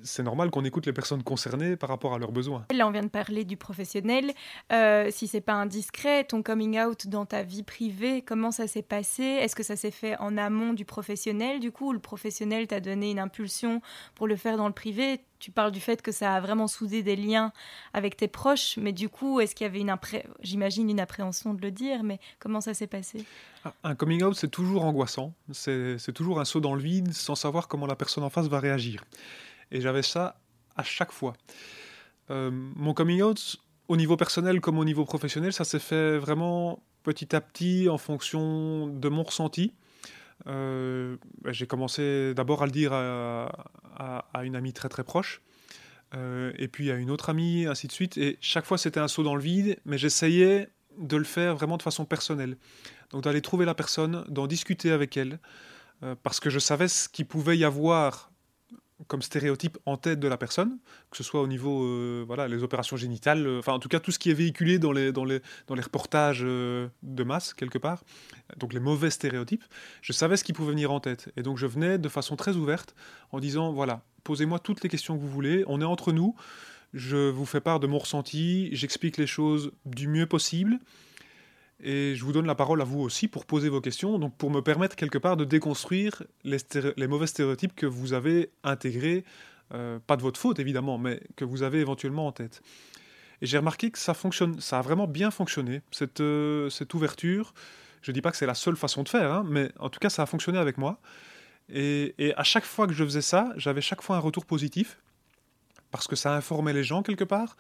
c'est 0.05 0.23
normal 0.23 0.51
qu'on 0.51 0.65
écoute 0.65 0.87
les 0.87 0.93
personnes 0.93 1.23
concernées 1.23 1.77
par 1.77 1.89
rapport 1.89 2.15
à 2.15 2.19
leurs 2.19 2.31
besoins. 2.31 2.67
Là, 2.73 2.87
on 2.87 2.91
vient 2.91 3.03
de 3.03 3.09
parler 3.09 3.45
du 3.45 3.57
professionnel. 3.57 4.33
Euh, 4.73 5.09
si 5.11 5.27
c'est 5.27 5.41
pas 5.41 5.55
indiscret, 5.55 6.25
ton 6.25 6.43
coming 6.43 6.79
out 6.79 7.07
dans 7.09 7.27
ta 7.27 7.43
vie 7.43 7.63
privée, 7.63 8.23
comment 8.23 8.51
ça 8.51 8.67
s'est 8.67 8.83
passé? 8.83 9.23
Est-ce 9.23 9.57
que 9.57 9.63
ça 9.63 9.77
s'est 9.77 9.91
fait 9.91 10.17
en 10.19 10.37
amont 10.37 10.75
du 10.75 10.85
professionnel, 10.85 11.59
du 11.59 11.73
coup, 11.73 11.89
ou 11.89 11.93
le 11.93 11.99
professionnel 11.99 12.67
t'a 12.67 12.81
donné 12.81 13.11
une 13.11 13.19
impulsion 13.19 13.81
pour 14.15 14.29
le 14.29 14.37
faire 14.37 14.57
dans 14.57 14.69
le 14.69 14.75
privé? 14.75 15.21
Tu 15.41 15.51
parles 15.51 15.73
du 15.73 15.81
fait 15.81 16.01
que 16.01 16.13
ça 16.13 16.35
a 16.35 16.41
vraiment 16.41 16.69
soudé 16.69 17.03
des 17.03 17.17
liens 17.17 17.53
avec 17.93 18.17
tes 18.17 18.29
proches, 18.29 18.79
mais 18.79 18.93
du 18.93 19.09
coup, 19.09 19.41
est-ce 19.41 19.55
qu'il 19.55 19.67
y 19.67 19.69
avait 19.69 19.81
une, 19.81 19.95
j'imagine, 20.41 20.89
une 20.89 21.01
appréhension 21.01 21.53
de 21.55 21.61
le 21.61 21.71
dire, 21.71 22.03
mais 22.03 22.19
comment 22.39 22.61
ça 22.61 22.73
s'est 22.73 22.87
passé? 22.87 23.25
Un 23.83 23.95
coming 23.95 24.23
out, 24.23 24.37
c'est 24.37 24.49
toujours 24.51 24.85
angoissant. 24.85 25.33
C'est 25.53 26.13
toujours 26.15 26.41
un 26.41 26.45
saut 26.45 26.61
dans 26.61 26.75
le 26.75 26.81
vide 26.81 27.13
sans 27.13 27.35
savoir 27.35 27.69
comment 27.69 27.87
la 27.87 27.97
personne 27.97 28.25
en 28.25 28.31
face 28.31 28.47
va 28.47 28.61
réagir. 28.61 29.05
Et 29.71 29.81
j'avais 29.81 30.03
ça 30.03 30.41
à 30.77 30.83
chaque 30.83 31.13
fois. 31.13 31.35
Euh, 32.31 32.51
mon 32.53 32.95
coming 32.95 33.23
out, 33.23 33.57
au 33.89 33.97
niveau 33.97 34.17
personnel 34.17 34.61
comme 34.61 34.79
au 34.79 34.85
niveau 34.85 35.05
professionnel, 35.05 35.53
ça 35.53 35.65
s'est 35.65 35.79
fait 35.79 36.19
vraiment 36.19 36.83
petit 37.03 37.35
à 37.37 37.41
petit 37.41 37.89
en 37.89 37.99
fonction 37.99 38.89
de 38.89 39.09
mon 39.09 39.23
ressenti. 39.23 39.73
Euh, 40.47 41.17
j'ai 41.47 41.67
commencé 41.67 42.35
d'abord 42.35 42.63
à 42.63 42.67
le 42.67 42.73
dire 42.73 42.93
à, 42.93 44.43
une 44.43 44.57
amie 44.57 44.73
très 44.73 44.89
très 44.89 45.05
proche, 45.05 45.43
euh, 46.15 46.53
et 46.57 46.69
puis 46.69 46.91
à 46.91 46.97
une 46.97 47.11
autre 47.11 47.31
amie, 47.31 47.67
ainsi 47.67 47.87
de 47.87 47.93
suite. 47.93 48.17
Et 48.19 48.39
chaque 48.41 48.65
fois 48.65 48.79
c'était 48.79 49.01
un 49.01 49.09
saut 49.09 49.23
dans 49.23 49.37
le 49.37 49.43
vide, 49.43 49.79
mais 49.85 49.99
j'essayais 49.99 50.69
de 50.99 51.17
le 51.17 51.25
faire 51.25 51.55
vraiment 51.55 51.77
de 51.77 51.83
façon 51.83 52.05
personnelle. 52.05 52.57
Donc 53.11 53.23
d'aller 53.23 53.43
trouver 53.43 53.65
la 53.65 53.75
personne, 53.75 54.25
d'en 54.29 54.47
discuter 54.47 54.91
avec 54.91 55.17
elle, 55.17 55.39
parce 56.23 56.41
que 56.41 56.51
je 56.51 56.59
savais 56.59 56.89
ce 56.89 57.09
qu'il 57.09 57.27
pouvait 57.27 57.57
y 57.57 57.65
avoir 57.65 58.31
comme 59.09 59.23
stéréotype 59.23 59.79
en 59.87 59.97
tête 59.97 60.21
de 60.21 60.29
la 60.29 60.37
personne, 60.37 60.79
que 61.11 61.17
ce 61.17 61.23
soit 61.23 61.41
au 61.41 61.47
niveau 61.47 61.85
euh, 61.85 62.25
voilà 62.27 62.47
les 62.47 62.63
opérations 62.63 62.97
génitales, 62.97 63.47
euh, 63.47 63.59
enfin 63.59 63.73
en 63.73 63.79
tout 63.79 63.89
cas 63.89 64.01
tout 64.01 64.13
ce 64.13 64.19
qui 64.19 64.31
est 64.31 64.35
véhiculé 64.35 64.79
dans 64.79 64.93
les 64.93 65.13
dans 65.13 65.25
les 65.25 65.41
dans 65.67 65.75
les 65.75 65.83
reportages 65.83 66.43
euh, 66.45 66.89
de 67.03 67.25
masse 67.25 67.55
quelque 67.55 67.79
part, 67.79 68.05
donc 68.57 68.73
les 68.73 68.81
mauvais 68.81 69.11
stéréotypes. 69.11 69.65
Je 70.01 70.13
savais 70.13 70.37
ce 70.37 70.45
qui 70.45 70.53
pouvait 70.53 70.71
venir 70.71 70.93
en 70.93 71.01
tête. 71.01 71.31
Et 71.37 71.43
donc 71.43 71.59
je 71.59 71.67
venais 71.67 71.99
de 71.99 72.09
façon 72.09 72.37
très 72.37 72.57
ouverte 72.57 72.95
en 73.33 73.41
disant 73.41 73.73
voilà 73.73 74.03
posez-moi 74.23 74.59
toutes 74.59 74.83
les 74.83 74.89
questions 74.89 75.17
que 75.17 75.21
vous 75.21 75.29
voulez, 75.29 75.65
on 75.67 75.81
est 75.81 75.85
entre 75.85 76.13
nous, 76.13 76.35
je 76.95 77.29
vous 77.29 77.47
fais 77.47 77.61
part 77.61 77.81
de 77.81 77.87
mon 77.87 77.99
ressenti, 77.99 78.75
j'explique 78.75 79.19
les 79.19 79.27
choses 79.27 79.73
du 79.85 80.09
mieux 80.09 80.27
possible 80.27 80.79
et 81.85 82.17
je 82.17 82.25
vous 82.25 82.33
donne 82.33 82.47
la 82.47 82.55
parole 82.55 82.81
à 82.81 82.85
vous 82.85 83.01
aussi 83.01 83.29
pour 83.29 83.45
poser 83.45 83.69
vos 83.69 83.83
questions, 83.83 84.19
donc 84.19 84.35
pour 84.37 84.51
me 84.51 84.63
permettre 84.63 84.97
quelque 84.97 85.19
part 85.19 85.37
de 85.37 85.45
déconstruire 85.45 86.23
les, 86.43 87.07
mauvais 87.07 87.27
stéréotypes 87.27 87.75
que 87.75 87.85
vous 87.85 88.15
avez 88.15 88.51
intégrés, 88.65 89.23
euh, 89.75 89.99
pas 90.07 90.17
de 90.17 90.23
votre 90.23 90.41
faute 90.41 90.59
évidemment, 90.59 90.97
mais 90.97 91.21
que 91.37 91.45
vous 91.45 91.63
avez 91.63 91.81
éventuellement 91.81 92.27
en 92.27 92.33
tête. 92.33 92.63
Et 93.43 93.47
j'ai 93.47 93.59
remarqué 93.59 93.91
que 93.91 93.99
ça 93.99 94.15
fonctionne, 94.15 94.59
ça 94.61 94.79
a 94.79 94.83
vraiment 94.83 95.07
bien 95.07 95.31
fonctionné, 95.31 95.83
cette, 95.91 96.21
euh, 96.21 96.71
cette 96.71 96.95
ouverture. 96.95 97.53
Je 98.01 98.11
ne 98.11 98.15
dis 98.15 98.23
pas 98.23 98.31
que 98.31 98.39
c'est 98.39 98.47
la 98.47 98.55
seule 98.55 98.77
façon 98.77 99.03
de 99.03 99.09
faire, 99.11 99.31
hein, 99.31 99.45
mais 99.47 99.71
en 99.79 99.91
tout 99.91 100.01
cas 100.01 100.09
ça 100.09 100.23
a 100.23 100.27
fonctionné 100.27 100.59
avec 100.59 100.79
moi. 100.79 100.99
Et 101.69 102.33
à 102.37 102.45
chaque 102.45 102.65
fois 102.65 102.87
que 102.87 102.93
je 102.93 103.05
faisais 103.05 103.23
ça, 103.23 103.53
j'avais 103.57 103.81
chaque 103.81 104.03
fois 104.03 104.17
un 104.17 104.21
retour 104.21 104.45
positif, 104.47 104.99
parce 105.91 106.09
que 106.09 106.17
ça 106.17 106.35
informait 106.35 106.73
les 106.73 106.83
gens 106.83 107.03
quelque 107.03 107.25
part. 107.25 107.57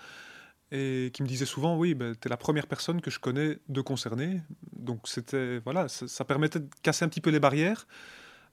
Et 0.74 1.12
qui 1.14 1.22
me 1.22 1.28
disait 1.28 1.46
souvent 1.46 1.78
oui 1.78 1.94
ben, 1.94 2.14
tu 2.20 2.26
es 2.26 2.28
la 2.28 2.37
première 2.37 2.66
personne 2.66 3.00
que 3.00 3.10
je 3.10 3.20
connais 3.20 3.58
de 3.68 3.80
concernée 3.80 4.42
donc 4.76 5.02
c'était 5.04 5.58
voilà 5.60 5.88
ça, 5.88 6.24
permettait 6.24 6.58
de 6.58 6.68
casser 6.82 7.04
un 7.04 7.08
petit 7.08 7.20
peu 7.20 7.30
les 7.30 7.40
barrières. 7.40 7.87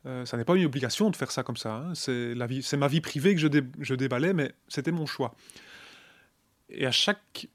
Euh, 0.05 0.25
ça 0.25 0.38
n'est 0.38 0.45
pas 0.45 0.55
une 0.55 0.65
obligation 0.65 1.10
de 1.10 1.15
faire 1.15 1.31
ça 1.31 1.43
comme 1.43 1.57
ça 1.57 1.75
hein. 1.75 1.95
c'est 1.95 2.34
la 2.34 2.47
vie 2.47 2.63
c'est 2.63 2.77
ma 2.77 2.88
vie 2.88 3.01
privée 3.01 3.36
que 3.36 3.41
je, 3.41 3.47
je 3.79 3.95
déballais 3.95 4.34
mais 4.34 4.53
c'était 4.67 4.91
mon 4.91 5.05
choix. 5.05 5.36
Et 6.69 6.86
à 6.86 6.91
chaque 6.91 7.47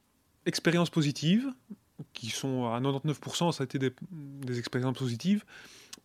expérience 0.47 0.91
positive 0.91 1.49
qui 2.13 2.31
sont 2.31 2.67
à 2.67 2.81
99% 2.81 3.53
ça 3.53 3.63
a 3.63 3.65
été 3.65 3.79
des, 3.79 3.93
des 4.11 4.59
expériences 4.59 4.99
positives 4.99 5.45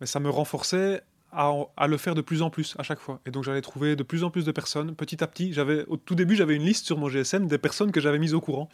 mais 0.00 0.06
ça 0.06 0.20
me 0.20 0.30
renforçait 0.30 1.02
à, 1.32 1.86
le 1.86 1.96
faire 1.96 2.14
de 2.14 2.20
plus 2.20 2.42
en 2.42 2.50
plus 2.50 2.74
à 2.78 2.82
chaque 2.82 2.98
fois. 2.98 3.20
Et 3.26 3.30
donc 3.30 3.44
j'allais 3.44 3.62
trouver 3.62 3.96
de 3.96 4.02
plus 4.02 4.22
en 4.22 4.30
plus 4.30 4.44
de 4.44 4.52
personnes. 4.52 4.94
Petit 4.94 5.24
à 5.24 5.26
petit, 5.26 5.54
au 5.88 5.96
tout 5.96 6.14
début, 6.14 6.36
j'avais 6.36 6.54
une 6.54 6.64
liste 6.64 6.84
sur 6.84 6.98
mon 6.98 7.08
GSM 7.08 7.46
des 7.46 7.58
personnes 7.58 7.90
que 7.90 8.00
j'avais 8.00 8.18
mises 8.18 8.34
au 8.34 8.40
courant. 8.40 8.68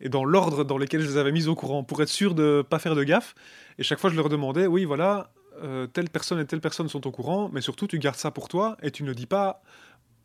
Et 0.00 0.08
dans 0.08 0.24
l'ordre 0.24 0.64
dans 0.64 0.76
lequel 0.76 1.00
je 1.02 1.08
les 1.08 1.16
avais 1.16 1.32
mises 1.32 1.48
au 1.48 1.54
courant, 1.54 1.84
pour 1.84 2.02
être 2.02 2.08
sûr 2.08 2.34
de 2.34 2.64
pas 2.68 2.78
faire 2.78 2.96
de 2.96 3.04
gaffe. 3.04 3.34
Et 3.78 3.84
chaque 3.84 4.00
fois, 4.00 4.10
je 4.10 4.16
leur 4.16 4.28
demandais, 4.28 4.66
oui, 4.66 4.84
voilà, 4.84 5.30
euh, 5.62 5.86
telle 5.86 6.10
personne 6.10 6.40
et 6.40 6.46
telle 6.46 6.60
personne 6.60 6.88
sont 6.88 7.06
au 7.06 7.10
courant, 7.12 7.48
mais 7.52 7.60
surtout, 7.60 7.86
tu 7.86 7.98
gardes 7.98 8.16
ça 8.16 8.30
pour 8.30 8.48
toi 8.48 8.76
et 8.82 8.90
tu 8.90 9.04
ne 9.04 9.08
le 9.08 9.14
dis 9.14 9.26
pas 9.26 9.62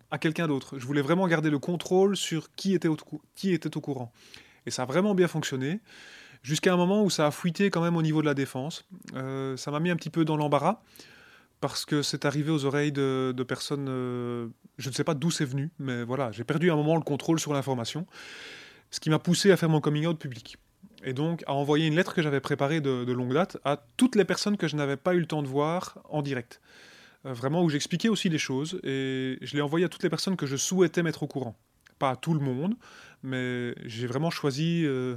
à 0.10 0.18
quelqu'un 0.18 0.48
d'autre. 0.48 0.80
Je 0.80 0.86
voulais 0.86 1.02
vraiment 1.02 1.28
garder 1.28 1.52
le 1.52 1.60
contrôle 1.60 2.18
sur 2.18 2.54
qui 2.56 2.74
était 2.74 2.88
au, 2.88 2.98
qui 3.36 3.54
était 3.54 3.78
au 3.78 3.82
courant. 3.82 4.12
Et 4.66 4.72
ça 4.72 4.84
a 4.84 4.86
vraiment 4.86 5.14
bien 5.14 5.28
fonctionné. 5.28 5.82
Jusqu'à 6.42 6.74
un 6.74 6.78
moment 6.78 7.04
où 7.04 7.10
ça 7.10 7.28
a 7.28 7.32
fuité 7.32 7.70
quand 7.70 7.82
même 7.82 7.98
au 7.98 8.02
niveau 8.02 8.22
de 8.22 8.28
la 8.28 8.36
défense. 8.36 8.86
Euh, 9.16 9.58
ça 9.58 9.72
m'a 9.72 9.80
mis 9.80 9.90
un 9.90 9.96
petit 9.96 10.12
peu 10.12 10.26
dans 10.26 10.38
l'embarras 10.38 10.82
parce 11.62 11.86
que 11.86 12.02
c'est 12.02 12.26
arrivé 12.26 12.52
aux 12.52 12.66
oreilles 12.66 12.92
de, 12.92 13.34
personnes, 13.48 13.88
euh, 13.90 14.48
je 14.78 14.90
ne 14.90 14.94
sais 14.94 15.04
pas 15.04 15.14
d'où 15.14 15.32
c'est 15.32 15.46
venu, 15.46 15.72
mais 15.80 16.04
voilà, 16.04 16.32
j'ai 16.32 16.44
perdu 16.44 16.72
un 16.72 16.76
moment 16.76 16.96
le 16.96 17.02
contrôle 17.02 17.40
sur 17.40 17.54
l'information, 17.54 18.06
ce 18.92 19.00
qui 19.00 19.10
m'a 19.10 19.20
poussé 19.20 19.52
à 19.52 19.58
faire 19.58 19.70
mon 19.70 19.82
coming 19.82 20.06
out 20.06 20.20
public. 20.20 20.58
Et 21.04 21.14
donc 21.14 21.44
à 21.46 21.54
envoyer 21.54 21.88
une 21.88 21.96
lettre 21.96 22.14
que 22.14 22.22
j'avais 22.22 22.40
préparée 22.40 22.82
de, 22.82 23.12
longue 23.12 23.34
date 23.34 23.58
à 23.64 23.84
toutes 23.98 24.16
les 24.16 24.26
personnes 24.26 24.58
que 24.58 24.68
je 24.68 24.76
n'avais 24.76 24.98
pas 24.98 25.14
eu 25.14 25.20
le 25.20 25.28
temps 25.28 25.44
de 25.44 25.48
voir 25.48 26.00
en 26.10 26.22
direct. 26.22 26.62
Euh, 27.26 27.34
vraiment 27.34 27.64
où 27.64 27.70
j'expliquais 27.70 28.10
aussi 28.10 28.30
les 28.30 28.38
choses, 28.38 28.80
et 28.84 29.38
je 29.42 29.56
l'ai 29.56 29.62
envoyé 29.62 29.86
à 29.86 29.90
toutes 29.90 30.04
les 30.04 30.10
personnes 30.10 30.36
que 30.36 30.46
je 30.46 30.56
souhaitais 30.56 31.04
mettre 31.04 31.24
au 31.24 31.28
courant. 31.28 31.56
Pas 32.00 32.12
à 32.12 32.16
tout 32.16 32.34
le 32.34 32.40
monde, 32.40 32.76
mais 33.24 33.76
j'ai 33.86 34.08
vraiment 34.08 34.30
choisi... 34.30 34.84
Euh, 34.86 35.16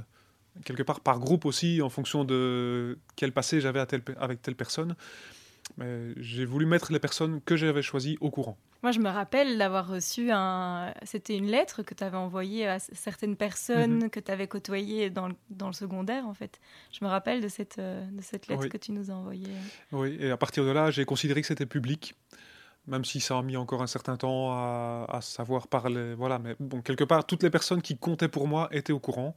quelque 0.65 0.83
part 0.83 0.99
par 0.99 1.19
groupe 1.19 1.45
aussi, 1.45 1.81
en 1.81 1.89
fonction 1.89 2.25
de 2.25 2.97
quel 3.15 3.31
passé 3.31 3.61
j'avais 3.61 3.79
avec 3.79 4.41
telle 4.41 4.55
personne 4.55 4.95
j'ai 6.17 6.45
voulu 6.45 6.65
mettre 6.65 6.91
les 6.91 6.99
personnes 6.99 7.41
que 7.41 7.55
j'avais 7.55 7.81
choisies 7.81 8.17
au 8.21 8.29
courant. 8.29 8.57
Moi, 8.81 8.93
je 8.93 8.99
me 8.99 9.09
rappelle 9.09 9.57
d'avoir 9.57 9.87
reçu 9.87 10.29
un. 10.31 10.93
C'était 11.03 11.35
une 11.35 11.47
lettre 11.47 11.83
que 11.83 11.93
tu 11.93 12.03
avais 12.03 12.17
envoyée 12.17 12.65
à 12.65 12.79
certaines 12.79 13.35
personnes 13.35 14.03
mhm. 14.03 14.09
que 14.09 14.21
tu 14.21 14.31
avais 14.31 14.47
côtoyées 14.47 15.09
dans 15.09 15.27
le, 15.27 15.35
dans 15.49 15.67
le, 15.67 15.73
secondaire, 15.73 16.25
en 16.25 16.33
fait. 16.33 16.59
Je 16.93 17.03
me 17.03 17.09
rappelle 17.09 17.41
de 17.41 17.49
cette, 17.49 17.77
euh, 17.79 18.05
de 18.09 18.21
cette 18.21 18.47
lettre 18.47 18.67
que 18.67 18.77
tu 18.77 18.93
nous 18.93 19.11
as 19.11 19.13
envoyée. 19.13 19.49
Oui, 19.91 20.17
et 20.19 20.31
à 20.31 20.37
partir 20.37 20.63
de 20.63 20.71
là, 20.71 20.91
j'ai 20.91 21.03
considéré 21.03 21.41
que 21.41 21.47
c'était 21.47 21.65
public, 21.65 22.15
même 22.87 23.03
si 23.03 23.19
ça 23.19 23.37
a 23.37 23.41
mis 23.41 23.57
encore 23.57 23.81
un 23.81 23.87
certain 23.87 24.15
temps 24.15 24.51
à, 24.51 25.05
à, 25.09 25.19
savoir 25.19 25.67
parler. 25.67 26.13
Voilà, 26.13 26.39
mais 26.39 26.55
bon, 26.61 26.81
quelque 26.81 27.03
part, 27.03 27.25
toutes 27.25 27.43
les 27.43 27.49
personnes 27.49 27.81
qui 27.81 27.97
comptaient 27.97 28.29
pour 28.29 28.47
moi 28.47 28.69
étaient 28.71 28.93
au 28.93 28.99
courant. 28.99 29.35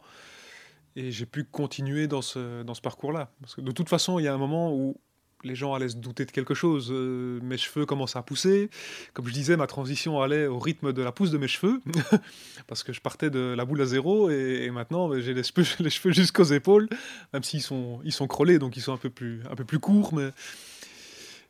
Et 0.95 1.11
j'ai 1.11 1.27
pu 1.27 1.43
continuer 1.43 2.07
dans 2.07 2.23
ce, 2.23 2.63
dans 2.63 2.75
ce 2.75 2.81
parcours-là. 2.81 3.33
Parce 3.41 3.57
que 3.57 3.61
de 3.61 3.73
toute 3.73 3.89
façon, 3.89 4.21
il 4.21 4.25
y 4.25 4.29
a 4.29 4.35
un 4.35 4.39
moment 4.39 4.73
où 4.73 4.97
les 5.45 5.55
gens 5.55 5.75
allaient 5.75 5.89
se 5.89 5.97
douter 5.97 6.25
de 6.25 6.31
quelque 6.31 6.55
chose. 6.55 6.91
Euh, 6.91 7.41
mes 7.43 7.57
cheveux 7.57 7.87
commençaient 7.87 8.19
à 8.19 8.23
pousser. 8.23 8.71
Comme 9.13 9.27
je 9.27 9.33
disais, 9.33 9.57
ma 9.57 9.67
transition 9.67 10.21
allait 10.21 10.47
au 10.47 10.59
rythme 10.59 10.93
de 10.93 11.03
la 11.03 11.13
pousse 11.13 11.31
de 11.31 11.39
mes 11.39 11.49
cheveux, 11.49 11.81
parce 12.67 12.83
que 12.83 12.93
je 12.93 13.01
partais 13.01 13.31
de 13.31 13.55
la 13.57 13.65
boule 13.65 13.81
à 13.81 13.87
zéro 13.87 14.31
et, 14.31 14.71
maintenant 14.71 15.09
ben, 15.09 15.21
j'ai 15.21 15.35
les 15.81 15.91
cheveux, 15.91 16.13
jusqu'aux 16.13 16.45
épaules, 16.45 16.89
même 17.33 17.43
s'ils 17.43 17.63
sont, 17.63 18.01
ils 18.05 18.13
sont 18.13 18.27
crôlés, 18.27 18.59
donc 18.59 18.77
ils 18.77 18.83
sont 18.83 18.93
un 18.93 18.99
peu 18.99 19.11
plus, 19.11 19.43
un 19.51 19.55
peu 19.55 19.65
plus 19.65 19.79
courts. 19.79 20.15
Mais, 20.15 20.31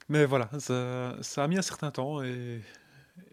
mais 0.08 0.24
voilà, 0.24 0.50
ça, 0.58 1.16
ça 1.20 1.44
a 1.44 1.48
mis 1.48 1.58
un 1.58 1.62
certain 1.62 1.90
temps 1.90 2.22
et 2.22 2.60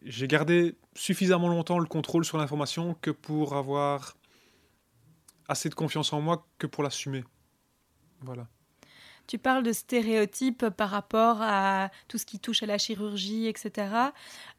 j'ai 0.04 0.28
gardé 0.28 0.76
suffisamment 0.96 1.48
longtemps 1.48 1.80
le 1.80 1.86
contrôle 1.86 2.26
sur 2.26 2.38
l'information 2.38 2.96
que 3.02 3.12
pour 3.12 3.56
avoir 3.56 4.16
assez 5.48 5.70
de 5.70 5.76
confiance 5.76 6.14
en 6.14 6.22
moi 6.22 6.46
que 6.58 6.68
pour 6.68 6.84
l'assumer. 6.84 7.24
Voilà. 8.22 8.48
Tu 9.30 9.38
parles 9.38 9.62
de 9.62 9.74
stéréotypes 9.74 10.70
par 10.70 10.90
rapport 10.90 11.38
à 11.40 11.92
tout 12.08 12.18
ce 12.18 12.26
qui 12.26 12.40
touche 12.40 12.64
à 12.64 12.66
la 12.66 12.80
chirurgie, 12.80 13.46
etc. 13.46 13.88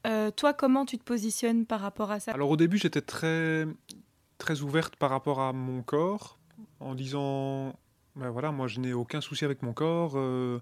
Euh, 0.07 0.31
toi, 0.31 0.53
comment 0.53 0.87
tu 0.87 0.97
te 0.97 1.03
positionnes 1.03 1.67
par 1.67 1.81
rapport 1.81 2.13
à 2.13 2.21
ça? 2.21 2.31
Alors 2.31 2.51
au 2.51 2.57
début, 2.57 2.79
j'étais 2.79 3.01
très, 3.01 3.67
très 4.39 4.61
ouverte 4.61 4.95
par 4.95 5.11
rapport 5.11 5.41
à 5.41 5.53
mon 5.53 5.83
corps, 5.83 6.39
en 6.79 6.95
disant, 6.95 7.75
ben 8.15 8.31
voilà, 8.31 8.53
moi 8.53 8.69
je 8.69 8.79
n'ai 8.79 8.93
aucun 8.93 9.21
souci 9.21 9.45
avec 9.45 9.63
mon 9.63 9.73
corps. 9.73 10.13
Euh, 10.15 10.61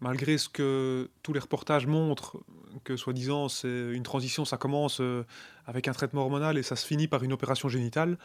malgré 0.00 0.36
ce 0.36 0.50
que 0.50 1.08
tous 1.22 1.32
les 1.32 1.40
reportages 1.40 1.86
montrent, 1.86 2.42
que 2.84 2.98
soi-disant 2.98 3.48
c'est 3.48 3.90
une 3.92 4.02
transition, 4.02 4.44
ça 4.44 4.58
commence 4.58 5.00
euh, 5.00 5.24
avec 5.64 5.88
un 5.88 5.92
traitement 5.92 6.20
hormonal 6.20 6.58
et 6.58 6.62
ça 6.62 6.76
se 6.76 6.86
finit 6.86 7.08
par 7.08 7.22
une 7.22 7.32
opération 7.32 7.70
génitale. 7.70 8.18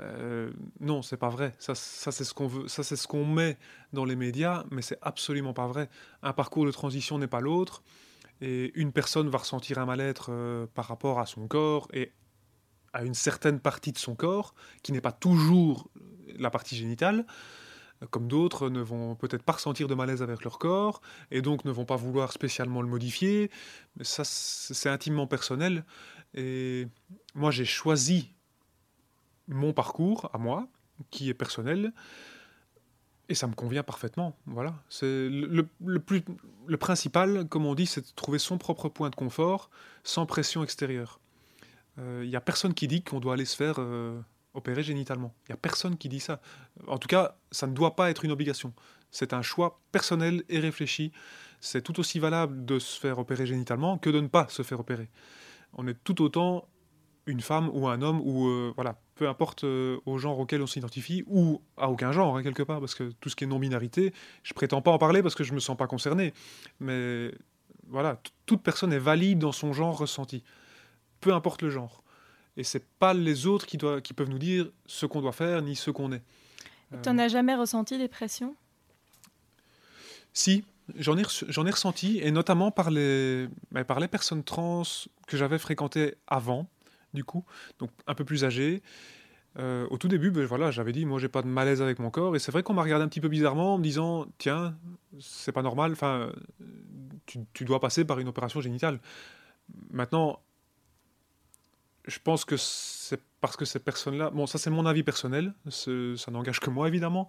Euh, 0.00 0.52
non, 0.80 1.02
c'est 1.02 1.16
pas 1.16 1.28
vrai. 1.28 1.54
Ça, 1.58 1.74
c'est 1.74 2.24
ce 2.24 2.34
qu'on 2.34 2.46
veut, 2.46 2.68
ça 2.68 2.82
c'est 2.82 2.96
ce 2.96 3.06
qu'on 3.06 3.24
met 3.24 3.56
dans 3.92 4.04
les 4.04 4.16
médias, 4.16 4.64
mais 4.70 4.82
c'est 4.82 4.98
absolument 5.02 5.54
pas 5.54 5.66
vrai. 5.66 5.88
Un 6.22 6.32
parcours 6.32 6.66
de 6.66 6.70
transition 6.70 7.18
n'est 7.18 7.26
pas 7.26 7.40
l'autre, 7.40 7.82
et 8.40 8.72
une 8.78 8.92
personne 8.92 9.28
va 9.28 9.38
ressentir 9.38 9.78
un 9.78 9.86
mal-être 9.86 10.28
euh, 10.30 10.66
par 10.74 10.86
rapport 10.86 11.18
à 11.18 11.26
son 11.26 11.48
corps 11.48 11.88
et 11.92 12.12
à 12.92 13.04
une 13.04 13.14
certaine 13.14 13.60
partie 13.60 13.92
de 13.92 13.98
son 13.98 14.14
corps, 14.14 14.54
qui 14.82 14.92
n'est 14.92 15.00
pas 15.00 15.12
toujours 15.12 15.90
la 16.38 16.50
partie 16.50 16.76
génitale, 16.76 17.26
comme 18.10 18.28
d'autres 18.28 18.68
ne 18.68 18.80
vont 18.80 19.14
peut-être 19.14 19.42
pas 19.42 19.54
ressentir 19.54 19.88
de 19.88 19.94
malaise 19.94 20.22
avec 20.22 20.44
leur 20.44 20.58
corps, 20.58 21.00
et 21.30 21.40
donc 21.40 21.64
ne 21.64 21.70
vont 21.70 21.86
pas 21.86 21.96
vouloir 21.96 22.32
spécialement 22.32 22.82
le 22.82 22.88
modifier. 22.88 23.50
Mais 23.96 24.04
ça, 24.04 24.22
c'est 24.24 24.88
intimement 24.88 25.26
personnel. 25.26 25.84
Et 26.34 26.86
moi, 27.34 27.50
j'ai 27.50 27.64
choisi 27.64 28.35
mon 29.48 29.72
parcours 29.72 30.30
à 30.32 30.38
moi, 30.38 30.68
qui 31.10 31.28
est 31.28 31.34
personnel, 31.34 31.92
et 33.28 33.34
ça 33.34 33.46
me 33.46 33.54
convient 33.54 33.82
parfaitement. 33.82 34.36
Voilà, 34.46 34.74
c'est 34.88 35.28
le, 35.28 35.64
plus 35.98 36.22
le 36.66 36.76
principal, 36.76 37.48
comme 37.48 37.66
on 37.66 37.74
dit, 37.74 37.86
c'est 37.86 38.02
de 38.02 38.14
trouver 38.14 38.38
son 38.38 38.58
propre 38.58 38.88
point 38.88 39.10
de 39.10 39.16
confort 39.16 39.70
sans 40.04 40.26
pression 40.26 40.62
extérieure. 40.62 41.20
Il 41.96 42.02
euh, 42.02 42.26
n'y 42.26 42.36
a 42.36 42.40
personne 42.40 42.74
qui 42.74 42.88
dit 42.88 43.02
qu'on 43.02 43.20
doit 43.20 43.34
aller 43.34 43.44
se 43.44 43.56
faire 43.56 43.76
euh, 43.78 44.20
opérer 44.54 44.82
génitalement. 44.82 45.34
Il 45.44 45.52
n'y 45.52 45.54
a 45.54 45.58
personne 45.58 45.96
qui 45.96 46.08
dit 46.08 46.20
ça. 46.20 46.40
En 46.86 46.98
tout 46.98 47.08
cas, 47.08 47.36
ça 47.50 47.66
ne 47.66 47.72
doit 47.72 47.96
pas 47.96 48.10
être 48.10 48.24
une 48.24 48.32
obligation. 48.32 48.72
C'est 49.10 49.32
un 49.32 49.42
choix 49.42 49.80
personnel 49.92 50.44
et 50.48 50.60
réfléchi. 50.60 51.12
C'est 51.60 51.82
tout 51.82 51.98
aussi 51.98 52.18
valable 52.18 52.64
de 52.64 52.78
se 52.78 53.00
faire 53.00 53.18
opérer 53.18 53.46
génitalement 53.46 53.98
que 53.98 54.10
de 54.10 54.20
ne 54.20 54.28
pas 54.28 54.46
se 54.48 54.62
faire 54.62 54.78
opérer. 54.78 55.08
On 55.72 55.86
est 55.86 55.96
tout 56.04 56.22
autant 56.22 56.68
une 57.24 57.40
femme 57.40 57.70
ou 57.72 57.88
un 57.88 58.02
homme 58.02 58.20
ou 58.20 58.46
euh, 58.46 58.72
voilà 58.76 58.98
peu 59.16 59.28
importe 59.28 59.64
euh, 59.64 59.98
au 60.06 60.18
genre 60.18 60.38
auquel 60.38 60.62
on 60.62 60.66
s'identifie 60.66 61.24
ou 61.26 61.60
à 61.76 61.90
aucun 61.90 62.12
genre 62.12 62.36
hein, 62.36 62.42
quelque 62.42 62.62
part 62.62 62.80
parce 62.80 62.94
que 62.94 63.10
tout 63.20 63.28
ce 63.28 63.36
qui 63.36 63.44
est 63.44 63.46
non 63.46 63.58
binarité 63.58 64.12
je 64.42 64.54
prétends 64.54 64.82
pas 64.82 64.92
en 64.92 64.98
parler 64.98 65.22
parce 65.22 65.34
que 65.34 65.42
je 65.42 65.52
me 65.52 65.60
sens 65.60 65.76
pas 65.76 65.86
concerné. 65.86 66.32
Mais 66.80 67.32
voilà 67.88 68.20
toute 68.46 68.62
personne 68.62 68.92
est 68.92 68.98
valide 68.98 69.38
dans 69.40 69.52
son 69.52 69.72
genre 69.72 69.98
ressenti 69.98 70.44
peu 71.20 71.34
importe 71.34 71.62
le 71.62 71.70
genre. 71.70 72.02
Et 72.58 72.64
c'est 72.64 72.84
pas 72.98 73.12
les 73.12 73.46
autres 73.46 73.66
qui 73.66 73.76
doivent 73.76 74.00
qui 74.02 74.14
peuvent 74.14 74.30
nous 74.30 74.38
dire 74.38 74.70
ce 74.86 75.06
qu'on 75.06 75.20
doit 75.20 75.32
faire 75.32 75.60
ni 75.62 75.74
ce 75.74 75.90
qu'on 75.90 76.12
est. 76.12 76.22
Tu 77.02 77.08
n'en 77.08 77.18
as 77.18 77.28
jamais 77.28 77.54
ressenti 77.54 77.98
des 77.98 78.08
pressions? 78.08 78.54
Si 80.32 80.64
J'en 80.94 81.18
ai, 81.18 81.24
j'en 81.48 81.66
ai 81.66 81.70
ressenti, 81.70 82.20
et 82.22 82.30
notamment 82.30 82.70
par 82.70 82.90
les, 82.90 83.48
par 83.88 83.98
les 83.98 84.06
personnes 84.06 84.44
trans 84.44 84.84
que 85.26 85.36
j'avais 85.36 85.58
fréquentées 85.58 86.14
avant, 86.28 86.68
du 87.16 87.24
coup, 87.24 87.44
donc 87.80 87.90
un 88.06 88.14
peu 88.14 88.24
plus 88.24 88.44
âgé. 88.44 88.82
Euh, 89.58 89.86
au 89.90 89.96
tout 89.96 90.06
début, 90.06 90.30
ben, 90.30 90.44
voilà, 90.44 90.70
j'avais 90.70 90.92
dit, 90.92 91.06
moi 91.06 91.18
j'ai 91.18 91.28
pas 91.28 91.42
de 91.42 91.48
malaise 91.48 91.80
avec 91.82 91.98
mon 91.98 92.10
corps, 92.10 92.36
et 92.36 92.38
c'est 92.38 92.52
vrai 92.52 92.62
qu'on 92.62 92.74
m'a 92.74 92.82
regardé 92.82 93.04
un 93.04 93.08
petit 93.08 93.22
peu 93.22 93.28
bizarrement 93.28 93.74
en 93.74 93.78
me 93.78 93.82
disant, 93.82 94.26
tiens, 94.38 94.76
c'est 95.18 95.52
pas 95.52 95.62
normal, 95.62 95.92
enfin, 95.92 96.30
tu, 97.26 97.64
dois 97.64 97.80
passer 97.80 98.04
par 98.04 98.18
une 98.18 98.28
opération 98.28 98.60
génitale. 98.60 99.00
Maintenant, 99.90 100.40
je 102.06 102.18
pense 102.22 102.44
que 102.44 102.56
c'est 102.56 103.20
parce 103.40 103.56
que 103.56 103.64
ces 103.64 103.80
personnes-là, 103.80 104.30
bon, 104.30 104.46
ça 104.46 104.58
c'est 104.58 104.70
mon 104.70 104.86
avis 104.86 105.02
personnel, 105.02 105.54
ça 105.68 106.30
n'engage 106.30 106.60
que 106.60 106.70
moi 106.70 106.86
évidemment, 106.86 107.26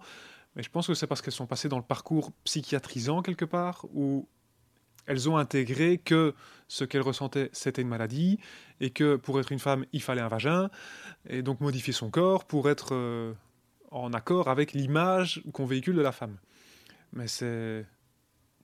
mais 0.54 0.62
je 0.62 0.70
pense 0.70 0.86
que 0.86 0.94
c'est 0.94 1.06
parce 1.06 1.22
qu'elles 1.22 1.32
sont 1.32 1.46
passées 1.46 1.68
dans 1.68 1.78
le 1.78 1.84
parcours 1.84 2.32
psychiatrisant 2.44 3.22
quelque 3.22 3.44
part, 3.44 3.86
où 3.94 4.28
elles 5.08 5.28
ont 5.28 5.36
intégré 5.36 5.98
que 5.98 6.34
ce 6.68 6.84
qu'elles 6.84 7.02
ressentaient, 7.02 7.48
c'était 7.52 7.82
une 7.82 7.88
maladie, 7.88 8.38
et 8.80 8.90
que 8.90 9.16
pour 9.16 9.40
être 9.40 9.50
une 9.50 9.58
femme, 9.58 9.84
il 9.92 10.02
fallait 10.02 10.20
un 10.20 10.28
vagin, 10.28 10.70
et 11.28 11.42
donc 11.42 11.60
modifier 11.60 11.92
son 11.92 12.10
corps 12.10 12.44
pour 12.44 12.68
être 12.68 12.94
euh, 12.94 13.32
en 13.90 14.12
accord 14.12 14.48
avec 14.48 14.72
l'image 14.72 15.42
qu'on 15.52 15.64
véhicule 15.64 15.96
de 15.96 16.02
la 16.02 16.12
femme. 16.12 16.36
Mais 17.14 17.26
c'est, 17.26 17.86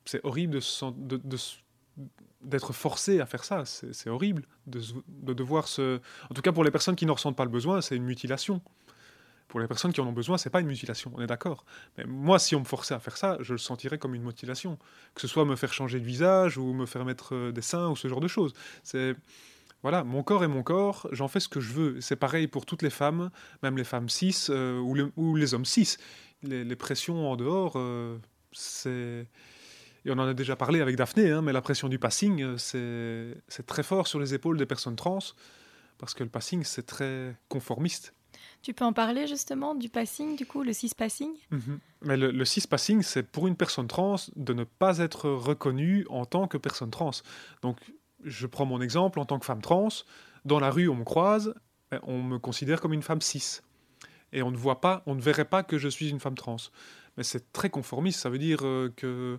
c'est 0.04 0.20
horrible 0.22 0.58
de, 0.58 1.20
d'être 2.42 2.72
forcé 2.74 3.20
à 3.20 3.26
faire 3.26 3.42
ça, 3.42 3.64
c'est, 3.64 4.10
horrible 4.10 4.44
de, 4.66 5.32
devoir 5.32 5.66
se... 5.66 5.98
En 6.30 6.34
tout 6.34 6.42
cas 6.42 6.52
pour 6.52 6.62
les 6.62 6.70
personnes 6.70 6.96
qui 6.96 7.06
ne 7.06 7.10
ressentent 7.10 7.36
pas 7.36 7.44
le 7.44 7.50
besoin, 7.50 7.80
c'est 7.80 7.96
une 7.96 8.04
mutilation. 8.04 8.60
Pour 9.48 9.60
les 9.60 9.68
personnes 9.68 9.92
qui 9.92 10.00
en 10.00 10.06
ont 10.06 10.12
besoin, 10.12 10.38
c'est 10.38 10.50
pas 10.50 10.60
une 10.60 10.66
mutilation, 10.66 11.12
on 11.14 11.20
est 11.20 11.26
d'accord. 11.26 11.64
Mais 11.96 12.04
moi, 12.04 12.38
si 12.38 12.56
on 12.56 12.60
me 12.60 12.64
forçait 12.64 12.94
à 12.94 12.98
faire 12.98 13.16
ça, 13.16 13.36
je 13.40 13.52
le 13.52 13.58
sentirais 13.58 13.98
comme 13.98 14.14
une 14.14 14.22
mutilation. 14.22 14.78
Que 15.14 15.20
ce 15.20 15.28
soit 15.28 15.44
me 15.44 15.54
faire 15.54 15.72
changer 15.72 16.00
de 16.00 16.04
visage 16.04 16.58
ou 16.58 16.72
me 16.72 16.86
faire 16.86 17.04
mettre 17.04 17.34
euh, 17.34 17.52
des 17.52 17.62
seins 17.62 17.88
ou 17.88 17.96
ce 17.96 18.08
genre 18.08 18.20
de 18.20 18.28
choses. 18.28 18.52
C'est 18.82 19.14
voilà, 19.82 20.02
mon 20.02 20.22
corps 20.22 20.42
est 20.42 20.48
mon 20.48 20.62
corps, 20.62 21.06
j'en 21.12 21.28
fais 21.28 21.40
ce 21.40 21.48
que 21.48 21.60
je 21.60 21.72
veux. 21.74 22.00
C'est 22.00 22.16
pareil 22.16 22.46
pour 22.46 22.64
toutes 22.64 22.80
les 22.80 22.88
femmes, 22.88 23.30
même 23.62 23.76
les 23.76 23.84
femmes 23.84 24.08
cis 24.08 24.46
euh, 24.48 24.78
ou, 24.78 25.36
les, 25.36 25.52
hommes 25.52 25.66
cis. 25.66 25.98
Les, 26.42 26.74
pressions 26.74 27.30
en 27.30 27.36
dehors, 27.36 27.74
euh, 27.76 28.16
c'est. 28.50 29.28
Et 30.06 30.10
on 30.10 30.14
en 30.14 30.26
a 30.26 30.32
déjà 30.32 30.56
parlé 30.56 30.80
avec 30.80 30.96
Daphné, 30.96 31.30
hein, 31.30 31.42
mais 31.42 31.52
la 31.52 31.60
pression 31.60 31.90
du 31.90 31.98
passing, 31.98 32.56
c'est 32.56 33.66
très 33.66 33.82
fort 33.82 34.06
sur 34.06 34.18
les 34.18 34.32
épaules 34.32 34.56
des 34.56 34.66
personnes 34.66 34.96
trans, 34.96 35.18
parce 35.98 36.14
que 36.14 36.24
le 36.24 36.30
passing, 36.30 36.64
c'est 36.64 36.86
très 36.86 37.36
conformiste. 37.48 38.14
Tu 38.64 38.72
peux 38.72 38.84
en 38.84 38.94
parler 38.94 39.26
justement 39.26 39.74
du 39.74 39.90
passing, 39.90 40.36
du 40.36 40.46
coup, 40.46 40.62
le 40.62 40.72
cis-passing 40.72 41.34
mhm. 41.50 41.78
Mais 42.00 42.16
le, 42.16 42.30
le 42.30 42.44
cis-passing, 42.46 43.02
c'est 43.02 43.22
pour 43.22 43.46
une 43.46 43.56
personne 43.56 43.86
trans 43.86 44.16
de 44.36 44.54
ne 44.54 44.64
pas 44.64 44.98
être 44.98 45.28
reconnue 45.28 46.06
en 46.08 46.24
tant 46.24 46.48
que 46.48 46.56
personne 46.56 46.90
trans. 46.90 47.10
Donc, 47.60 47.78
je 48.24 48.46
prends 48.46 48.64
mon 48.64 48.80
exemple 48.80 49.20
en 49.20 49.26
tant 49.26 49.38
que 49.38 49.44
femme 49.44 49.60
trans, 49.60 49.88
dans 50.46 50.60
la 50.60 50.70
rue 50.70 50.88
on 50.88 50.94
me 50.94 51.04
croise, 51.04 51.54
on 52.02 52.22
me 52.22 52.38
considère 52.38 52.80
comme 52.80 52.94
une 52.94 53.02
femme 53.02 53.20
cis. 53.20 53.60
Et 54.32 54.42
on 54.42 54.50
ne 54.50 54.56
voit 54.56 54.80
pas, 54.80 55.02
on 55.06 55.14
ne 55.14 55.20
verrait 55.20 55.44
pas 55.44 55.62
que 55.62 55.76
je 55.78 55.88
suis 55.88 56.08
une 56.08 56.18
femme 56.18 56.34
trans. 56.34 56.56
Mais 57.18 57.22
c'est 57.22 57.52
très 57.52 57.68
conformiste, 57.70 58.20
ça 58.20 58.30
veut 58.30 58.38
dire 58.38 58.60
euh, 58.62 58.92
que 58.96 59.38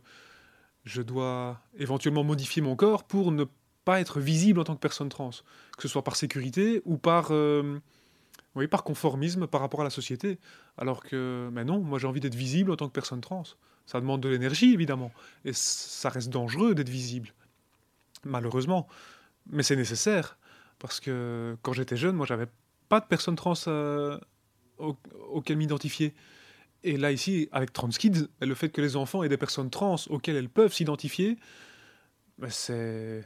je 0.84 1.02
dois 1.02 1.60
éventuellement 1.78 2.24
modifier 2.24 2.62
mon 2.62 2.76
corps 2.76 3.04
pour 3.04 3.32
ne 3.32 3.46
pas 3.84 4.00
être 4.00 4.20
visible 4.20 4.60
en 4.60 4.64
tant 4.64 4.76
que 4.76 4.80
personne 4.80 5.10
trans, 5.10 5.32
que 5.32 5.82
ce 5.82 5.88
soit 5.88 6.04
par 6.04 6.16
sécurité 6.16 6.82
ou 6.86 6.98
par, 6.98 7.28
euh, 7.32 7.80
oui, 8.56 8.68
par 8.68 8.84
conformisme 8.84 9.48
par 9.48 9.62
rapport 9.62 9.82
à 9.82 9.84
la 9.84 9.90
société. 9.90 10.40
Alors 10.78 11.04
que, 11.04 11.50
mais 11.52 11.64
non, 11.64 11.80
moi 11.80 12.00
j'ai 12.00 12.08
envie 12.08 12.20
d'être 12.20 12.36
visible 12.36 12.72
en 12.72 12.76
tant 12.76 12.88
que 12.88 12.94
personne 12.94 13.22
trans. 13.22 13.44
Ça 13.86 14.00
demande 14.00 14.22
de 14.22 14.30
l'énergie 14.30 14.74
évidemment, 14.74 15.12
et 15.44 15.54
ça 15.54 16.10
reste 16.10 16.30
dangereux 16.30 16.74
d'être 16.74 16.90
visible 16.90 17.34
malheureusement. 18.26 18.88
Mais 19.50 19.64
c'est 19.64 19.76
nécessaire, 19.76 20.38
parce 20.80 21.00
que 21.00 21.56
quand 21.62 21.74
j'étais 21.74 21.98
jeune, 21.98 22.16
moi, 22.16 22.26
j'avais 22.26 22.48
pas 22.90 23.00
de 23.00 23.06
personnes 23.06 23.36
trans 23.36 23.54
euh, 23.68 24.20
auxquelles 24.78 25.58
m'identifier. 25.58 26.14
Et 26.84 26.98
là, 26.98 27.12
ici, 27.12 27.48
avec 27.52 27.74
TransKids, 27.74 28.28
le 28.42 28.56
fait 28.56 28.70
que 28.70 28.82
les 28.82 28.96
enfants 28.96 29.24
aient 29.24 29.30
des 29.30 29.38
personnes 29.38 29.70
trans 29.70 29.96
auxquelles 30.10 30.36
elles 30.36 30.50
peuvent 30.50 30.74
s'identifier, 30.74 31.38
ben, 32.38 32.50
c'est 32.50 33.24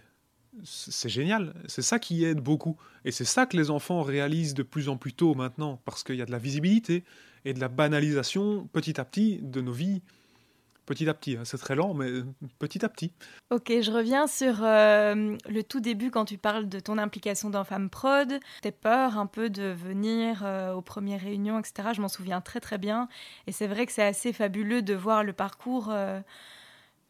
c'est 0.63 1.09
génial. 1.09 1.53
C'est 1.67 1.81
ça 1.81 1.99
qui 1.99 2.23
aide 2.23 2.39
beaucoup. 2.39 2.77
Et 3.05 3.11
c'est 3.11 3.25
ça 3.25 3.45
que 3.45 3.57
les 3.57 3.69
enfants 3.69 4.01
réalisent 4.01 4.53
de 4.53 4.63
plus 4.63 4.89
en 4.89 4.97
plus 4.97 5.13
tôt 5.13 5.33
maintenant, 5.33 5.81
parce 5.85 6.03
qu'il 6.03 6.15
y 6.15 6.21
a 6.21 6.25
de 6.25 6.31
la 6.31 6.37
visibilité 6.37 7.03
et 7.45 7.53
de 7.53 7.59
la 7.59 7.69
banalisation 7.69 8.67
petit 8.73 8.99
à 8.99 9.05
petit 9.05 9.39
de 9.41 9.61
nos 9.61 9.71
vies 9.71 10.01
petit 10.89 11.07
à 11.07 11.13
petit. 11.13 11.37
Hein. 11.37 11.43
C'est 11.45 11.59
très 11.59 11.75
lent, 11.75 11.93
mais 11.93 12.09
petit 12.57 12.83
à 12.83 12.89
petit. 12.89 13.13
Ok, 13.51 13.71
je 13.79 13.91
reviens 13.91 14.25
sur 14.25 14.63
euh, 14.63 15.37
le 15.47 15.61
tout 15.61 15.79
début 15.79 16.09
quand 16.09 16.25
tu 16.25 16.39
parles 16.39 16.67
de 16.67 16.79
ton 16.79 16.97
implication 16.97 17.51
dans 17.51 17.63
Femme 17.63 17.91
Prod. 17.91 18.39
Tes 18.63 18.71
peurs 18.71 19.19
un 19.19 19.27
peu 19.27 19.51
de 19.51 19.67
venir 19.67 20.41
euh, 20.43 20.73
aux 20.73 20.81
premières 20.81 21.21
réunions, 21.21 21.59
etc. 21.59 21.89
Je 21.93 22.01
m'en 22.01 22.07
souviens 22.07 22.41
très 22.41 22.59
très 22.59 22.79
bien. 22.79 23.07
Et 23.45 23.51
c'est 23.51 23.67
vrai 23.67 23.85
que 23.85 23.91
c'est 23.91 24.03
assez 24.03 24.33
fabuleux 24.33 24.81
de 24.81 24.95
voir 24.95 25.23
le 25.23 25.31
parcours. 25.31 25.89
Euh, 25.91 26.21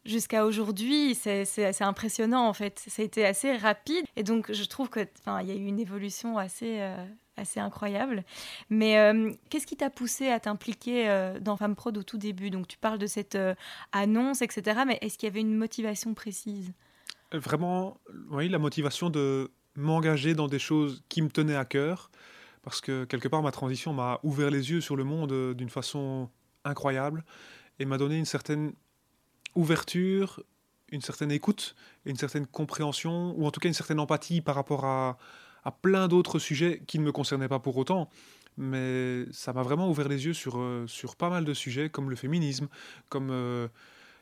jusqu'à 0.05 0.45
aujourd'hui, 0.45 1.15
c'est 1.15 1.81
impressionnant 1.81 2.47
en 2.47 2.53
fait. 2.53 2.83
Ça 2.87 3.01
a 3.01 3.05
été 3.05 3.25
assez 3.25 3.55
rapide 3.55 4.05
et 4.15 4.23
donc 4.23 4.51
je 4.51 4.63
trouve 4.65 4.89
qu'il 4.89 5.07
y 5.27 5.51
a 5.51 5.55
eu 5.55 5.65
une 5.65 5.79
évolution 5.79 6.37
assez, 6.37 6.81
assez 7.39 7.59
incroyable. 7.59 8.23
Mais 8.69 8.99
euh, 8.99 9.31
qu'est-ce 9.49 9.65
qui 9.65 9.77
t'a 9.77 9.89
poussé 9.89 10.29
à 10.29 10.39
t'impliquer 10.39 11.09
euh, 11.09 11.39
dans 11.39 11.57
Femme 11.57 11.75
Prod 11.75 11.97
au 11.97 12.03
tout 12.03 12.17
début? 12.17 12.49
Donc 12.49 12.67
tu 12.67 12.77
parles 12.77 12.99
de 12.99 13.07
cette 13.07 13.35
euh, 13.35 13.55
annonce, 13.91 14.41
etc. 14.41 14.81
Mais 14.85 14.99
est-ce 15.01 15.17
qu'il 15.17 15.27
y 15.27 15.31
avait 15.31 15.41
une 15.41 15.55
motivation 15.55 16.13
précise? 16.13 16.73
Vraiment, 17.31 17.97
oui, 18.29 18.49
la 18.49 18.59
motivation 18.59 19.09
de 19.09 19.51
m'engager 19.75 20.33
dans 20.33 20.47
des 20.47 20.59
choses 20.59 21.03
qui 21.09 21.21
me 21.21 21.29
tenaient 21.29 21.55
à 21.55 21.65
cœur. 21.65 22.11
Parce 22.61 22.81
que 22.81 23.05
quelque 23.05 23.27
part, 23.27 23.41
ma 23.41 23.51
transition 23.51 23.93
m'a 23.93 24.19
ouvert 24.23 24.49
les 24.49 24.71
yeux 24.71 24.81
sur 24.81 24.95
le 24.95 25.03
monde 25.03 25.55
d'une 25.55 25.69
façon 25.69 26.29
incroyable 26.65 27.23
et 27.79 27.85
m'a 27.85 27.97
donné 27.97 28.17
une 28.17 28.25
certaine 28.25 28.73
ouverture, 29.59 30.41
une 30.91 31.01
certaine 31.01 31.31
écoute, 31.31 31.75
une 32.05 32.15
certaine 32.15 32.47
compréhension, 32.47 33.35
ou 33.37 33.45
en 33.45 33.51
tout 33.51 33.59
cas 33.59 33.67
une 33.67 33.75
certaine 33.75 33.99
empathie 33.99 34.41
par 34.41 34.55
rapport 34.55 34.85
à, 34.85 35.17
plein 35.83 36.07
d'autres 36.07 36.39
sujets 36.39 36.81
qui 36.87 36.97
ne 36.97 37.03
me 37.03 37.11
concernaient 37.11 37.47
pas 37.47 37.59
pour 37.59 37.77
autant. 37.77 38.09
Mais 38.57 39.25
ça 39.31 39.53
m'a 39.53 39.61
vraiment 39.61 39.87
ouvert 39.87 40.07
les 40.07 40.25
yeux 40.25 40.33
sur, 40.33 40.57
euh, 40.57 40.87
sur 40.87 41.15
pas 41.15 41.29
mal 41.29 41.45
de 41.45 41.53
sujets 41.53 41.91
comme 41.91 42.09
le 42.09 42.15
féminisme, 42.15 42.67
comme 43.07 43.29
euh, 43.29 43.67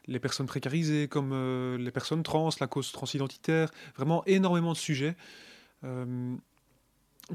les 0.07 0.19
personnes 0.19 0.47
précarisées, 0.47 1.07
comme 1.07 1.31
euh, 1.31 1.77
les 1.77 1.91
personnes 1.91 2.21
trans, 2.21 2.49
la 2.59 2.67
cause 2.67 2.91
transidentitaire, 2.91 3.71
vraiment 3.95 4.25
énormément 4.25 4.73
de 4.73 4.77
sujets 4.77 5.15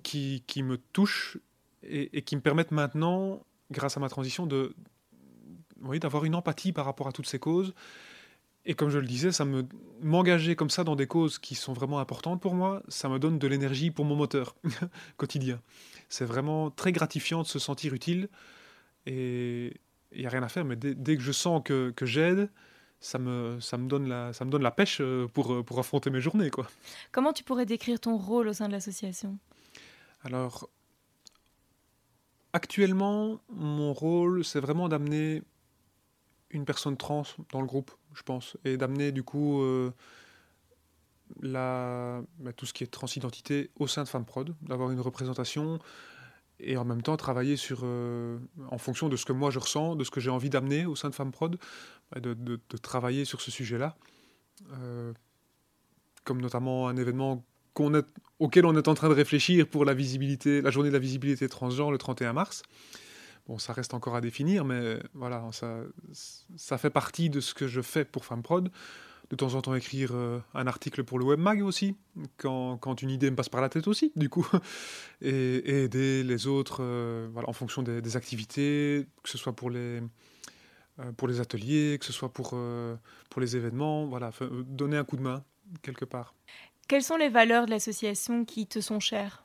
qui, 0.03 0.45
qui, 0.47 0.63
me 0.63 0.77
touchent 0.77 1.39
et, 1.83 2.21
qui 2.21 2.37
me 2.37 2.43
permettent 2.43 2.71
maintenant, 2.73 3.43
grâce 3.71 3.97
à 3.97 4.01
ma 4.01 4.11
transition, 4.11 4.47
de, 4.47 4.75
oui, 5.83 5.99
d'avoir 5.99 6.25
une 6.25 6.35
empathie 6.35 6.73
par 6.73 6.85
rapport 6.85 7.09
à 7.09 7.13
toutes 7.13 7.27
ces 7.27 7.39
causes 7.39 7.75
et 8.65 8.75
comme 8.75 8.91
je 8.91 8.99
le 8.99 9.07
disais, 9.07 9.33
ça 9.33 9.45
me 9.45 9.67
m'engager 10.01 10.55
comme 10.55 10.71
ça 10.71 10.85
dans 10.85 10.95
des 10.95 11.07
causes 11.07 11.39
qui 11.39 11.55
sont 11.55 11.73
vraiment 11.73 11.99
importantes 11.99 12.41
pour 12.41 12.55
moi, 12.55 12.83
ça 12.89 13.09
me 13.09 13.19
donne 13.19 13.39
de 13.39 13.47
l'énergie 13.49 13.91
pour 13.91 14.05
mon 14.05 14.15
moteur 14.15 14.55
quotidien. 15.17 15.61
C'est 16.09 16.25
vraiment 16.25 16.71
très 16.71 16.93
gratifiant 16.93 17.43
de 17.43 17.47
se 17.47 17.59
sentir 17.59 17.93
utile 17.93 18.29
et 19.07 19.75
il 20.13 20.21
n'y 20.21 20.27
a 20.27 20.31
rien 20.31 20.43
à 20.43 20.49
faire. 20.49 20.65
Mais 20.65 20.77
dès, 20.77 21.17
que 21.17 21.23
je 21.23 21.33
sens 21.33 21.63
que, 21.65 21.91
que 21.91 22.07
j'aide, 22.07 22.51
ça 23.01 23.19
me, 23.19 23.59
ça, 23.61 23.79
me 23.79 23.89
donne 23.89 24.09
la, 24.09 24.33
ça 24.33 24.45
me 24.45 24.51
donne 24.51 24.63
la 24.63 24.71
pêche 24.71 24.99
euh, 25.01 25.27
pour, 25.27 25.53
euh, 25.53 25.63
pour 25.65 25.81
affronter 25.81 26.11
mes 26.11 26.21
journées. 26.21 26.51
Quoi. 26.51 26.69
Comment 27.11 27.33
tu 27.33 27.43
pourrais 27.43 27.67
décrire 27.67 27.99
ton 27.99 28.17
rôle 28.17 28.47
au 28.47 28.53
sein 28.53 28.69
de 28.69 28.73
l'association? 28.73 29.39
Alors, 30.23 30.69
actuellement, 32.53 33.41
mon 33.49 33.93
rôle, 33.93 34.45
c'est 34.45 34.61
vraiment 34.61 34.89
d'amener 34.89 35.43
une 36.53 36.65
personne 36.65 36.97
trans 36.97 37.25
dans 37.51 37.61
le 37.61 37.67
groupe, 37.67 37.91
je 38.15 38.23
pense, 38.23 38.57
et 38.65 38.77
d'amener 38.77 39.13
du 39.13 39.23
coup 39.23 39.63
euh, 39.63 39.91
bah, 41.41 42.53
tout 42.57 42.67
ce 42.67 42.73
qui 42.73 42.85
est 42.85 42.89
transidentité 42.89 43.71
au 43.79 43.87
sein 43.87 44.05
de 44.05 44.09
FemmeProd, 44.09 44.55
d'avoir 44.63 44.91
une 44.91 45.01
représentation 45.01 45.79
et 46.61 46.77
en 46.77 46.85
même 46.85 47.03
temps 47.03 47.17
travailler 47.17 47.57
sur, 47.57 47.81
euh, 47.83 48.39
en 48.71 48.79
fonction 48.79 49.09
de 49.09 49.17
ce 49.17 49.25
que 49.25 49.33
moi 49.33 49.51
je 49.51 49.59
ressens, 49.59 49.97
de 49.97 50.05
ce 50.05 50.11
que 50.11 50.21
j'ai 50.21 50.31
envie 50.31 50.51
d'amener 50.51 50.87
au 50.87 50.95
sein 50.95 51.11
de 51.11 51.15
FemmeProd, 51.15 51.59
bah, 52.13 52.21
de, 52.21 52.61
travailler 52.83 53.25
sur 53.25 53.41
ce 53.41 53.51
sujet-là, 53.51 53.97
euh, 54.75 55.13
comme 56.25 56.41
notamment 56.41 56.89
un 56.89 56.97
événement 56.97 57.45
auquel 58.39 58.67
on 58.67 58.77
est 58.77 58.87
en 58.87 58.95
train 58.95 59.09
de 59.09 59.15
réfléchir 59.15 59.67
pour 59.67 59.85
la 59.85 59.95
visibilité, 59.95 60.61
la 60.61 60.71
journée 60.71 60.91
de 60.91 60.95
la 60.95 60.99
visibilité 60.99 61.49
transgenre 61.49 61.91
le 61.91 61.99
31 61.99 62.35
mars. 62.35 62.63
Bon, 63.47 63.59
ça 63.59 63.73
reste 63.73 63.93
encore 63.95 64.15
à 64.15 64.21
définir, 64.21 64.65
mais 64.65 64.99
voilà, 65.15 65.45
ça, 65.53 65.81
ça 66.57 66.79
fait 66.79 66.91
partie 66.91 67.29
de 67.29 67.41
ce 67.41 67.55
que 67.55 67.67
je 67.67 67.81
fais 67.81 68.05
pour 68.05 68.25
FemmeProd. 68.25 68.71
De 69.31 69.37
temps 69.37 69.55
en 69.55 69.63
temps 69.63 69.75
écrire 69.75 70.11
euh, 70.13 70.41
un 70.53 70.67
article 70.67 71.05
pour 71.05 71.19
le 71.19 71.25
webmag 71.25 71.63
aussi, 71.63 71.97
quand, 72.37 72.77
quand, 72.77 73.01
une 73.01 73.09
idée 73.09 73.31
me 73.31 73.37
passe 73.37 73.49
par 73.49 73.63
la 73.63 73.71
tête 73.71 73.89
aussi, 73.89 74.13
du 74.15 74.29
coup. 74.29 74.47
Et, 75.23 75.85
aider 75.85 76.23
les 76.23 76.47
autres 76.47 76.83
euh, 76.83 77.29
voilà, 77.33 77.49
en 77.49 77.55
fonction 77.55 77.83
des, 77.83 78.17
activités, 78.17 79.07
que 79.23 79.31
ce 79.31 79.39
soit 79.39 79.55
pour 79.55 79.71
les, 79.71 80.03
euh, 80.99 81.13
pour 81.17 81.29
les 81.29 81.41
ateliers, 81.41 81.97
que 81.99 82.05
ce 82.05 82.13
soit 82.13 82.31
pour, 82.33 82.55
pour 83.31 83.41
les 83.41 83.57
événements, 83.57 84.05
voilà, 84.07 84.33
donner 84.67 84.99
un 84.99 85.05
coup 85.05 85.17
de 85.17 85.23
main 85.23 85.43
quelque 85.81 86.05
part. 86.05 86.35
Quelles 86.87 87.03
sont 87.03 87.17
les 87.17 87.31
valeurs 87.31 87.65
de 87.65 87.71
l'association 87.71 88.45
qui 88.45 88.67
te 88.67 88.81
sont 88.81 89.01
chères? 89.01 89.45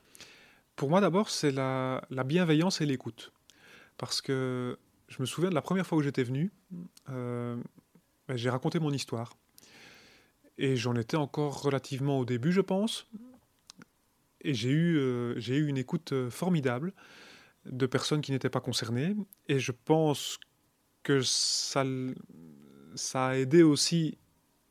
Pour 0.76 0.90
moi 0.90 1.00
d'abord, 1.00 1.30
c'est 1.30 1.50
la, 1.50 2.04
la 2.10 2.24
bienveillance 2.24 2.82
et 2.82 2.86
l'écoute 2.86 3.32
parce 3.98 4.22
que 4.22 4.78
je 5.08 5.16
me 5.20 5.26
souviens 5.26 5.50
de 5.50 5.54
la 5.54 5.62
première 5.62 5.86
fois 5.86 5.98
où 5.98 6.02
j'étais 6.02 6.22
venu, 6.22 6.50
euh, 7.10 7.56
ben, 8.26 8.36
j'ai 8.36 8.48
raconté 8.48 8.78
mon 8.78 8.92
histoire. 8.92 9.36
Et 10.56 10.76
j'en 10.76 10.94
étais 10.94 11.16
encore 11.16 11.62
relativement 11.62 12.18
au 12.18 12.24
début, 12.24 12.52
je 12.52 12.60
pense. 12.60 13.06
Et 14.40 14.54
j'ai 14.54 14.70
eu, 14.70 14.98
euh, 14.98 15.38
eu 15.38 15.66
une 15.66 15.78
écoute 15.78 16.12
euh, 16.12 16.30
formidable 16.30 16.92
de 17.66 17.86
personnes 17.86 18.20
qui 18.20 18.32
n'étaient 18.32 18.50
pas 18.50 18.60
concernées. 18.60 19.14
Et 19.48 19.58
je 19.58 19.72
pense 19.72 20.38
que 21.02 21.20
ça, 21.22 21.84
ça 22.94 23.26
a 23.26 23.36
aidé 23.36 23.62
aussi 23.62 24.18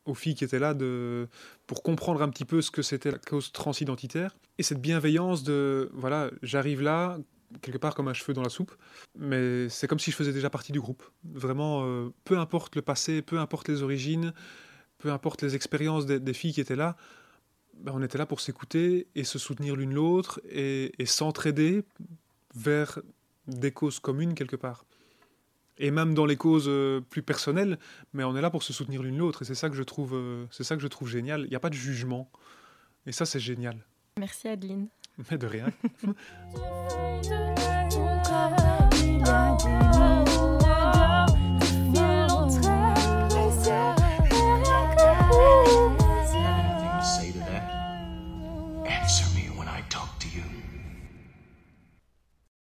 aux 0.05 0.13
filles 0.13 0.35
qui 0.35 0.43
étaient 0.43 0.59
là 0.59 0.73
de, 0.73 1.27
pour 1.67 1.83
comprendre 1.83 2.21
un 2.21 2.29
petit 2.29 2.45
peu 2.45 2.61
ce 2.61 2.71
que 2.71 2.81
c'était 2.81 3.11
la 3.11 3.17
cause 3.17 3.51
transidentitaire. 3.51 4.37
Et 4.57 4.63
cette 4.63 4.81
bienveillance 4.81 5.43
de, 5.43 5.89
voilà, 5.93 6.31
j'arrive 6.41 6.81
là, 6.81 7.17
quelque 7.61 7.77
part 7.77 7.95
comme 7.95 8.07
un 8.07 8.13
cheveu 8.13 8.33
dans 8.33 8.41
la 8.41 8.49
soupe, 8.49 8.75
mais 9.17 9.69
c'est 9.69 9.87
comme 9.87 9.99
si 9.99 10.11
je 10.11 10.15
faisais 10.15 10.33
déjà 10.33 10.49
partie 10.49 10.71
du 10.71 10.79
groupe. 10.79 11.03
Vraiment, 11.23 11.85
euh, 11.85 12.13
peu 12.23 12.37
importe 12.37 12.75
le 12.75 12.81
passé, 12.81 13.21
peu 13.21 13.39
importe 13.39 13.67
les 13.69 13.83
origines, 13.83 14.33
peu 14.97 15.11
importe 15.11 15.41
les 15.41 15.55
expériences 15.55 16.05
des, 16.05 16.33
filles 16.33 16.53
qui 16.53 16.61
étaient 16.61 16.75
là, 16.75 16.97
ben, 17.75 17.91
on 17.95 18.01
était 18.01 18.17
là 18.17 18.25
pour 18.25 18.41
s'écouter 18.41 19.07
et 19.15 19.23
se 19.23 19.39
soutenir 19.39 19.75
l'une 19.75 19.93
l'autre 19.93 20.41
et, 20.49 20.91
s'entraider 21.05 21.83
vers 22.55 22.99
des 23.47 23.71
causes 23.71 23.99
communes 23.99 24.33
quelque 24.33 24.55
part. 24.55 24.85
Et 25.77 25.91
même 25.91 26.15
dans 26.15 26.25
les 26.25 26.37
causes 26.37 26.67
euh, 26.67 27.01
plus 27.01 27.21
personnelles, 27.21 27.77
mais 28.11 28.23
on 28.23 28.35
est 28.35 28.41
là 28.41 28.49
pour 28.49 28.63
se 28.63 28.73
soutenir 28.73 29.03
l'une 29.03 29.17
l'autre. 29.17 29.43
Et 29.43 29.45
c'est 29.45 29.55
ça 29.55 29.69
que 29.69 29.75
je 29.75 29.83
trouve, 29.83 30.15
euh, 30.15 30.47
c'est 30.49 30.63
ça 30.63 30.75
que 30.75 30.81
je 30.81 30.87
trouve 30.87 31.07
génial. 31.07 31.41
Il 31.43 31.49
n'y 31.49 31.55
a 31.55 31.59
pas 31.59 31.69
de 31.69 31.75
jugement. 31.75 32.31
Et 33.05 33.11
ça, 33.11 33.25
c'est 33.25 33.39
génial. 33.39 33.85
Merci 34.17 34.47
Adeline. 34.47 34.87
Mais 35.31 35.37
de 35.37 35.47
rien. 35.47 35.71